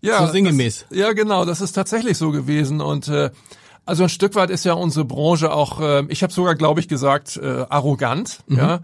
[0.01, 0.87] Ja, so sinngemäß.
[0.89, 3.31] Das, ja, genau, das ist tatsächlich so gewesen und äh,
[3.85, 6.89] also ein Stück weit ist ja unsere Branche auch, äh, ich habe sogar, glaube ich,
[6.89, 8.41] gesagt, äh, arrogant.
[8.47, 8.57] Mhm.
[8.57, 8.81] Ja,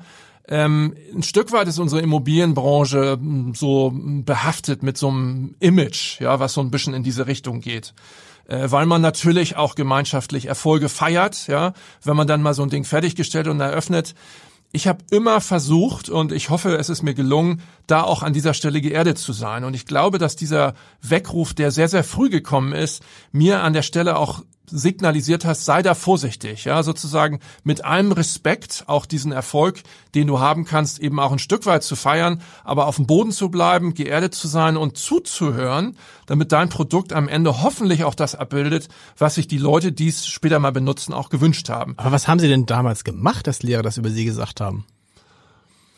[0.47, 6.39] ähm, ein Stück weit ist unsere Immobilienbranche hm, so behaftet mit so einem Image, ja,
[6.39, 7.95] was so ein bisschen in diese Richtung geht.
[8.47, 11.73] Äh, weil man natürlich auch gemeinschaftlich Erfolge feiert, ja,
[12.03, 14.15] wenn man dann mal so ein Ding fertiggestellt und eröffnet.
[14.73, 18.55] Ich habe immer versucht und ich hoffe, es ist mir gelungen, da auch an dieser
[18.55, 19.63] Stelle geerdet zu sein.
[19.63, 23.83] Und ich glaube, dass dieser Weckruf, der sehr, sehr früh gekommen ist, mir an der
[23.83, 29.83] Stelle auch signalisiert hast, sei da vorsichtig, ja, sozusagen mit allem Respekt auch diesen Erfolg,
[30.15, 33.33] den du haben kannst, eben auch ein Stück weit zu feiern, aber auf dem Boden
[33.33, 35.97] zu bleiben, geerdet zu sein und zuzuhören,
[36.27, 38.89] damit dein Produkt am Ende hoffentlich auch das abbildet,
[39.19, 41.95] was sich die Leute, die es später mal benutzen, auch gewünscht haben.
[41.97, 44.87] Aber was haben sie denn damals gemacht, dass Lehrer das über sie gesagt haben?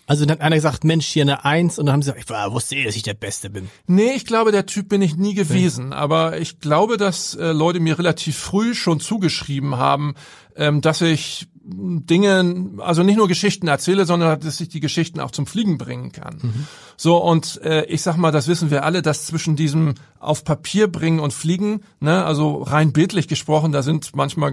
[0.06, 2.52] Also dann hat einer gesagt, Mensch, hier eine Eins und dann haben sie gesagt, ich
[2.52, 3.68] wusste eh, dass ich der Beste bin.
[3.86, 5.88] Nee, ich glaube, der Typ bin ich nie gewesen.
[5.88, 5.96] Okay.
[5.96, 10.14] Aber ich glaube, dass äh, Leute mir relativ früh schon zugeschrieben haben,
[10.54, 15.32] ähm, dass ich Dinge, also nicht nur Geschichten erzähle, sondern dass ich die Geschichten auch
[15.32, 16.38] zum Fliegen bringen kann.
[16.40, 16.66] Mhm.
[16.96, 20.86] So und äh, ich sag mal, das wissen wir alle, dass zwischen diesem auf Papier
[20.86, 24.52] bringen und fliegen, ne, also rein bildlich gesprochen, da sind manchmal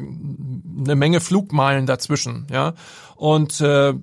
[0.77, 2.73] eine Menge Flugmeilen dazwischen, ja.
[3.15, 3.93] Und äh,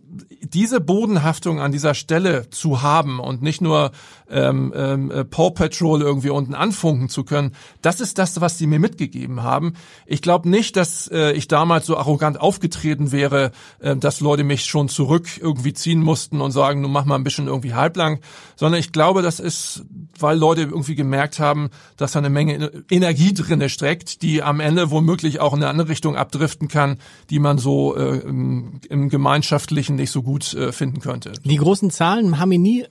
[0.41, 3.91] diese Bodenhaftung an dieser Stelle zu haben und nicht nur
[4.31, 7.53] ähm, ähm, äh, Paw Patrol irgendwie unten anfunken zu können,
[7.83, 9.75] das ist das, was die mir mitgegeben haben.
[10.07, 13.51] Ich glaube nicht, dass äh, ich damals so arrogant aufgetreten wäre,
[13.81, 17.25] äh, dass Leute mich schon zurück irgendwie ziehen mussten und sagen, nun mach mal ein
[17.25, 18.21] bisschen irgendwie halblang,
[18.57, 19.85] sondern ich glaube, das ist,
[20.19, 24.91] weil Leute irgendwie gemerkt haben, dass da eine Menge Energie drinne steckt, die am Ende
[24.91, 26.17] womöglich auch in eine andere Richtung
[26.61, 26.99] abdriften kann,
[27.31, 31.33] die man so äh, im, im Gemeinschaftlichen nicht so gut äh, finden könnte.
[31.45, 32.85] Die großen Zahlen haben ihn nie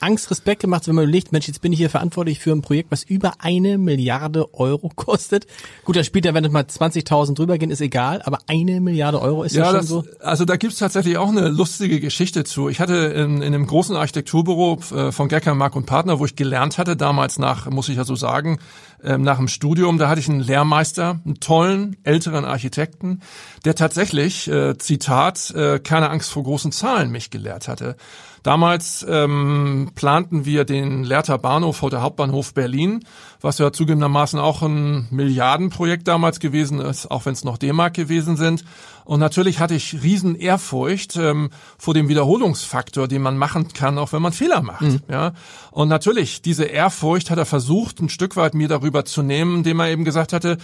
[0.00, 2.90] Angst, Respekt gemacht, wenn man überlegt, Mensch, jetzt bin ich hier verantwortlich für ein Projekt,
[2.90, 5.46] was über eine Milliarde Euro kostet.
[5.84, 9.42] Gut, dann später, wenn es mal 20.000 drüber gehen, ist egal, aber eine Milliarde Euro
[9.42, 10.04] ist ja, schon das, so.
[10.20, 12.68] Also da gibt's tatsächlich auch eine lustige Geschichte zu.
[12.68, 16.36] Ich hatte in, in einem großen Architekturbüro äh, von Gecker, Mark und Partner, wo ich
[16.36, 18.58] gelernt hatte, damals nach, muss ich ja so sagen,
[19.04, 23.20] ähm, nach dem Studium, da hatte ich einen Lehrmeister, einen tollen, älteren Architekten,
[23.64, 27.96] der tatsächlich, äh, Zitat, äh, keine Angst vor großen Zahlen mich gelehrt hatte.
[28.42, 33.04] Damals ähm, planten wir den Lehrter Bahnhof der Hauptbahnhof Berlin,
[33.40, 38.36] was ja zugegebenermaßen auch ein Milliardenprojekt damals gewesen ist, auch wenn es noch D-Mark gewesen
[38.36, 38.64] sind.
[39.04, 44.12] Und natürlich hatte ich riesen Ehrfurcht ähm, vor dem Wiederholungsfaktor, den man machen kann, auch
[44.12, 44.82] wenn man Fehler macht.
[44.82, 45.02] Mhm.
[45.08, 45.32] Ja.
[45.70, 49.80] Und natürlich, diese Ehrfurcht hat er versucht, ein Stück weit mir darüber zu nehmen, indem
[49.80, 50.58] er eben gesagt hatte,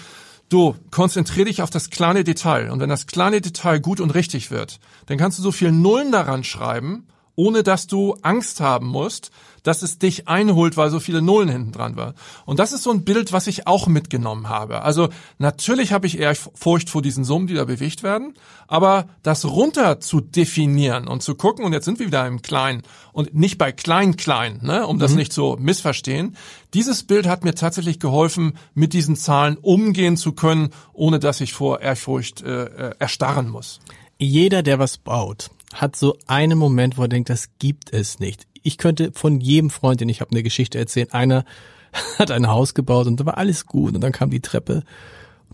[0.51, 2.70] Du, konzentrier dich auf das kleine Detail.
[2.70, 6.11] Und wenn das kleine Detail gut und richtig wird, dann kannst du so viel Nullen
[6.11, 7.05] daran schreiben
[7.39, 9.30] ohne dass du Angst haben musst,
[9.62, 12.14] dass es dich einholt, weil so viele Nullen hinten dran waren.
[12.47, 14.82] Und das ist so ein Bild, was ich auch mitgenommen habe.
[14.82, 15.09] Also
[15.39, 18.34] natürlich habe ich eher Furcht vor diesen Summen, die da bewegt werden,
[18.66, 22.82] aber das runter zu definieren und zu gucken, und jetzt sind wir wieder im Kleinen
[23.12, 25.18] und nicht bei Klein-Klein, ne, um das mhm.
[25.18, 26.36] nicht so missverstehen.
[26.74, 31.53] Dieses Bild hat mir tatsächlich geholfen, mit diesen Zahlen umgehen zu können, ohne dass ich
[31.53, 33.78] vor Ehrfurcht äh, äh erstarren muss.
[34.18, 38.47] Jeder, der was baut, hat so einen Moment, wo er denkt, das gibt es nicht.
[38.62, 41.12] Ich könnte von jedem Freund, den ich habe, eine Geschichte erzählen.
[41.12, 41.45] Einer
[42.19, 44.83] hat ein Haus gebaut und da war alles gut und dann kam die Treppe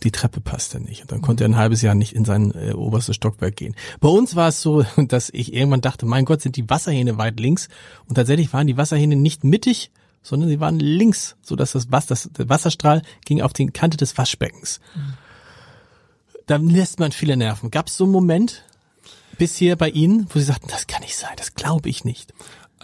[0.02, 2.72] die Treppe passte nicht und dann konnte er ein halbes Jahr nicht in sein äh,
[2.72, 3.76] oberstes Stockwerk gehen.
[4.00, 7.38] Bei uns war es so, dass ich irgendwann dachte, mein Gott, sind die Wasserhähne weit
[7.38, 7.68] links
[8.08, 9.90] und tatsächlich waren die Wasserhähne nicht mittig,
[10.22, 13.96] sondern sie waren links, so dass das, Wasser, das der Wasserstrahl ging auf die Kante
[13.96, 14.80] des Waschbeckens.
[14.94, 15.14] Mhm.
[16.46, 17.70] Da lässt man viele Nerven.
[17.70, 18.64] Gab es so einen Moment
[19.38, 22.32] bis hier bei Ihnen, wo Sie sagten, das kann nicht sein, das glaube ich nicht?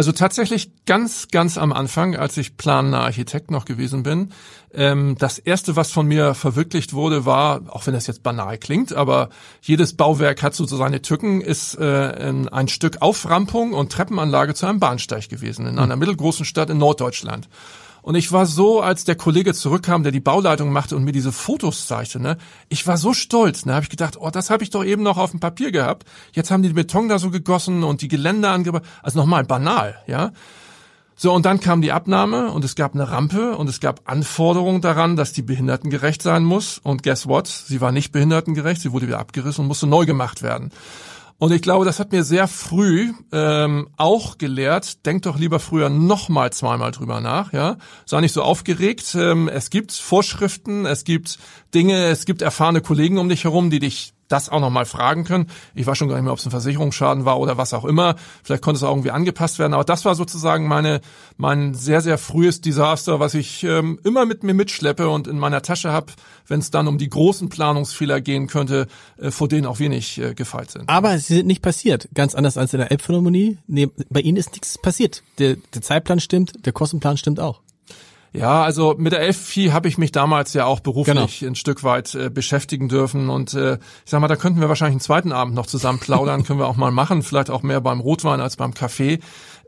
[0.00, 4.32] Also tatsächlich ganz, ganz am Anfang, als ich planender Architekt noch gewesen bin,
[4.72, 8.94] ähm, das erste, was von mir verwirklicht wurde, war, auch wenn das jetzt banal klingt,
[8.94, 9.28] aber
[9.60, 14.80] jedes Bauwerk hat so seine Tücken, ist äh, ein Stück Auframpung und Treppenanlage zu einem
[14.80, 17.48] Bahnsteig gewesen in einer mittelgroßen Stadt in Norddeutschland.
[18.02, 21.32] Und ich war so, als der Kollege zurückkam, der die Bauleitung machte und mir diese
[21.32, 22.36] Fotos zeigte, ne,
[22.68, 23.66] ich war so stolz.
[23.66, 26.06] Ne, habe ich gedacht, oh, das habe ich doch eben noch auf dem Papier gehabt.
[26.32, 28.84] Jetzt haben die Beton da so gegossen und die Geländer angebracht.
[29.02, 30.32] Also nochmal banal, ja.
[31.22, 34.80] So, und dann kam die Abnahme und es gab eine Rampe und es gab Anforderungen
[34.80, 36.78] daran, dass die behindertengerecht sein muss.
[36.78, 37.46] Und guess what?
[37.46, 40.70] Sie war nicht behindertengerecht, sie wurde wieder abgerissen und musste neu gemacht werden.
[41.40, 45.88] Und ich glaube, das hat mir sehr früh ähm, auch gelehrt, denk doch lieber früher
[45.88, 47.78] noch mal zweimal drüber nach, ja.
[48.04, 49.16] Sei nicht so aufgeregt.
[49.18, 51.38] Ähm, es gibt Vorschriften, es gibt
[51.74, 55.48] Dinge, es gibt erfahrene Kollegen um dich herum, die dich das auch nochmal fragen können.
[55.74, 58.14] Ich weiß schon gar nicht mehr, ob es ein Versicherungsschaden war oder was auch immer.
[58.42, 59.74] Vielleicht konnte es auch irgendwie angepasst werden.
[59.74, 61.00] Aber das war sozusagen meine,
[61.36, 65.62] mein sehr, sehr frühes Desaster, was ich ähm, immer mit mir mitschleppe und in meiner
[65.62, 66.12] Tasche habe,
[66.46, 68.86] wenn es dann um die großen Planungsfehler gehen könnte,
[69.18, 70.88] äh, vor denen auch wenig äh, gefeit sind.
[70.88, 72.08] Aber sie sind nicht passiert.
[72.14, 73.58] Ganz anders als in der Elbphilharmonie.
[73.66, 75.22] Nee, bei Ihnen ist nichts passiert.
[75.38, 77.60] Der, der Zeitplan stimmt, der Kostenplan stimmt auch.
[78.32, 81.50] Ja, also mit der Elfi habe ich mich damals ja auch beruflich genau.
[81.50, 84.94] ein Stück weit äh, beschäftigen dürfen und äh, ich sag mal, da könnten wir wahrscheinlich
[84.94, 87.98] einen zweiten Abend noch zusammen plaudern, können wir auch mal machen, vielleicht auch mehr beim
[87.98, 89.18] Rotwein als beim Kaffee.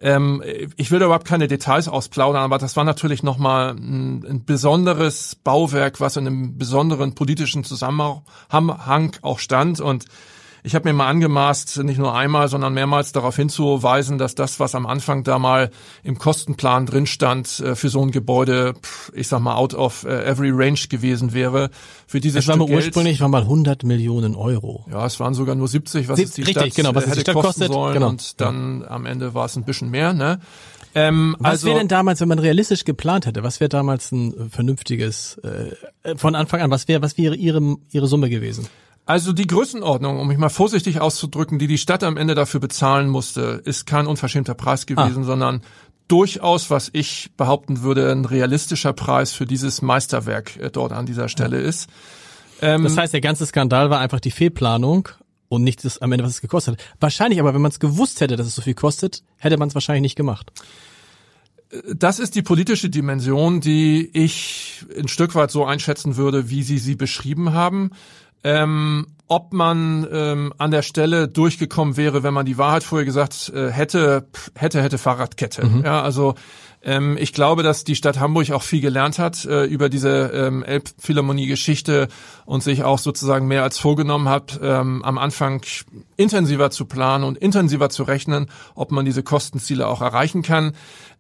[0.01, 0.43] Ähm,
[0.77, 5.35] ich will da überhaupt keine Details ausplaudern, aber das war natürlich nochmal ein, ein besonderes
[5.35, 10.05] Bauwerk, was in einem besonderen politischen Zusammenhang auch stand und
[10.65, 14.77] ich habe mir mal angemaßt, nicht nur einmal, sondern mehrmals darauf hinzuweisen, dass das, was
[14.77, 15.71] am Anfang da mal
[16.05, 18.75] im Kostenplan drin stand, äh, für so ein Gebäude,
[19.13, 21.71] ich sag mal, out of äh, every range gewesen wäre.
[22.07, 24.87] Für dieses es war mal ursprünglich war mal 100 Millionen Euro.
[24.91, 27.17] Ja, es waren sogar nur 70, was Sie, es die richtig, Stadt genau, was hätte
[27.17, 27.95] die Stadt kosten kostet, sollen.
[27.95, 28.09] genau.
[28.11, 28.91] Und dann ja.
[28.91, 30.13] am Ende war es ein bisschen mehr.
[30.13, 30.39] Ne?
[30.95, 34.51] Ähm, was also, wäre denn damals, wenn man realistisch geplant hätte, was wäre damals ein
[34.51, 38.69] vernünftiges, äh, von Anfang an, was wäre was wäre ihre, ihre Summe gewesen?
[39.05, 43.09] Also die Größenordnung, um mich mal vorsichtig auszudrücken, die die Stadt am Ende dafür bezahlen
[43.09, 45.27] musste, ist kein unverschämter Preis gewesen, ah.
[45.27, 45.63] sondern
[46.07, 51.29] durchaus, was ich behaupten würde, ein realistischer Preis für dieses Meisterwerk äh, dort an dieser
[51.29, 51.89] Stelle ist.
[52.61, 55.09] Ähm, das heißt, der ganze Skandal war einfach die Fehlplanung
[55.49, 56.87] und nicht das am Ende, was es gekostet hat.
[57.01, 59.75] Wahrscheinlich aber, wenn man es gewusst hätte, dass es so viel kostet, hätte man es
[59.75, 60.53] wahrscheinlich nicht gemacht.
[61.95, 66.79] Das ist die politische Dimension, die ich ein Stück weit so einschätzen würde, wie Sie
[66.79, 67.91] sie beschrieben haben
[68.45, 73.51] ähm, ob man ähm, an der Stelle durchgekommen wäre, wenn man die Wahrheit vorher gesagt
[73.55, 75.65] äh, hätte, hätte, hätte Fahrradkette.
[75.65, 75.85] Mhm.
[75.85, 76.35] Ja, also
[76.83, 80.63] ähm, ich glaube, dass die Stadt Hamburg auch viel gelernt hat äh, über diese ähm,
[80.65, 82.09] Elbphilharmonie-Geschichte
[82.45, 85.63] und sich auch sozusagen mehr als vorgenommen hat, ähm, am Anfang
[86.17, 90.73] intensiver zu planen und intensiver zu rechnen, ob man diese Kostenziele auch erreichen kann.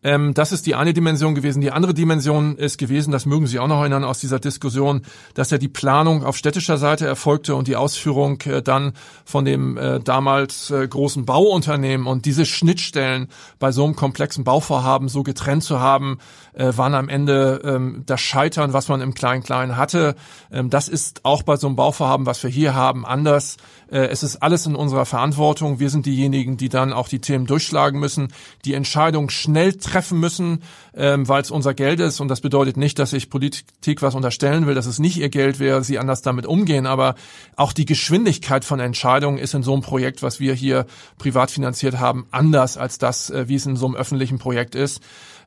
[0.04, 1.60] Ähm, das ist die eine Dimension gewesen.
[1.60, 5.02] Die andere Dimension ist gewesen, das mögen Sie auch noch erinnern aus dieser Diskussion,
[5.34, 8.92] dass ja die Planung auf städtischer Seite erfolgte und die Ausführung äh, dann
[9.24, 13.28] von dem äh, damals äh, großen Bauunternehmen und diese Schnittstellen
[13.58, 16.18] bei so einem komplexen Bauvorhaben so getrennt zu haben,
[16.54, 20.14] äh, waren am Ende ähm, das Scheitern, was man im Klein-Klein hatte.
[20.50, 23.56] Ähm, das ist auch bei so einem Bauvorhaben, was wir hier haben, anders.
[23.90, 25.78] Äh, es ist alles in unserer Verantwortung.
[25.78, 28.28] Wir sind diejenigen, die dann auch die Themen durchschlagen müssen,
[28.64, 30.62] die Entscheidung schnell treffen müssen,
[30.94, 32.20] ähm, weil es unser Geld ist.
[32.20, 35.58] Und das bedeutet nicht, dass ich Politik was unterstellen will, dass es nicht ihr Geld
[35.58, 36.86] wäre, sie anders damit umgehen.
[36.86, 37.14] Aber
[37.56, 40.86] auch die Geschwindigkeit von Entscheidungen ist in so einem Projekt, was wir hier
[41.18, 45.02] privat finanziert haben, anders als das, äh, wie es in so einem öffentlichen Projekt ist.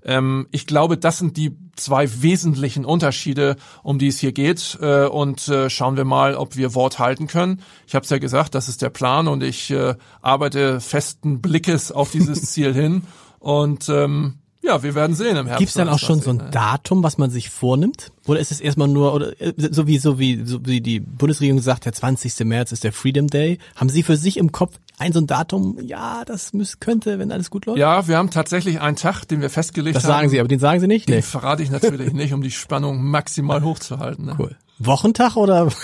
[0.05, 4.77] Ähm, ich glaube, das sind die zwei wesentlichen Unterschiede, um die es hier geht.
[4.81, 7.61] Äh, und äh, schauen wir mal, ob wir Wort halten können.
[7.87, 11.91] Ich habe es ja gesagt, das ist der Plan und ich äh, arbeite festen Blickes
[11.91, 13.03] auf dieses Ziel hin.
[13.39, 14.35] Und ähm,
[14.65, 15.59] ja, wir werden sehen im Herbst.
[15.59, 16.49] Gibt es dann auch schon so ein ne?
[16.51, 18.11] Datum, was man sich vornimmt?
[18.25, 21.61] Oder ist es erstmal nur, oder äh, so wie so wie so wie die Bundesregierung
[21.61, 22.39] sagt, der 20.
[22.45, 23.59] März ist der Freedom Day.
[23.75, 27.31] Haben Sie für sich im Kopf ein so ein Datum, ja, das müß, könnte, wenn
[27.31, 27.77] alles gut läuft?
[27.77, 30.09] Ja, wir haben tatsächlich einen Tag, den wir festgelegt das haben.
[30.09, 31.07] Das sagen Sie, aber den sagen Sie nicht?
[31.07, 31.21] Den nee.
[31.21, 34.25] verrate ich natürlich nicht, um die Spannung maximal hochzuhalten.
[34.25, 34.35] Ne?
[34.37, 34.55] Cool.
[34.79, 35.69] Wochentag oder?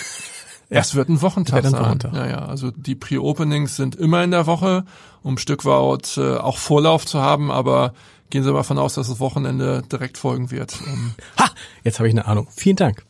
[0.73, 1.81] Es wird ein Wochentag Wird ein sein.
[1.81, 2.13] Wochentag.
[2.13, 2.45] Ja, ja.
[2.45, 4.85] Also die Pre-Openings sind immer in der Woche,
[5.21, 7.93] um ein Stück weit äh, auch Vorlauf zu haben, aber
[8.31, 10.79] gehen Sie mal davon aus, dass das Wochenende direkt folgen wird.
[10.81, 11.51] Um, Ha,
[11.83, 12.47] jetzt habe ich eine Ahnung.
[12.49, 13.05] Vielen Dank.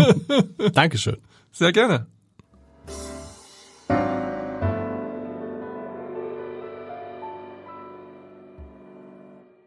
[0.72, 1.18] Dankeschön.
[1.52, 2.06] sehr gerne.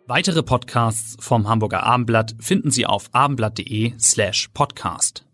[0.09, 5.26] Weitere Podcasts vom Hamburger Abendblatt finden Sie auf abendblatt.de slash podcast.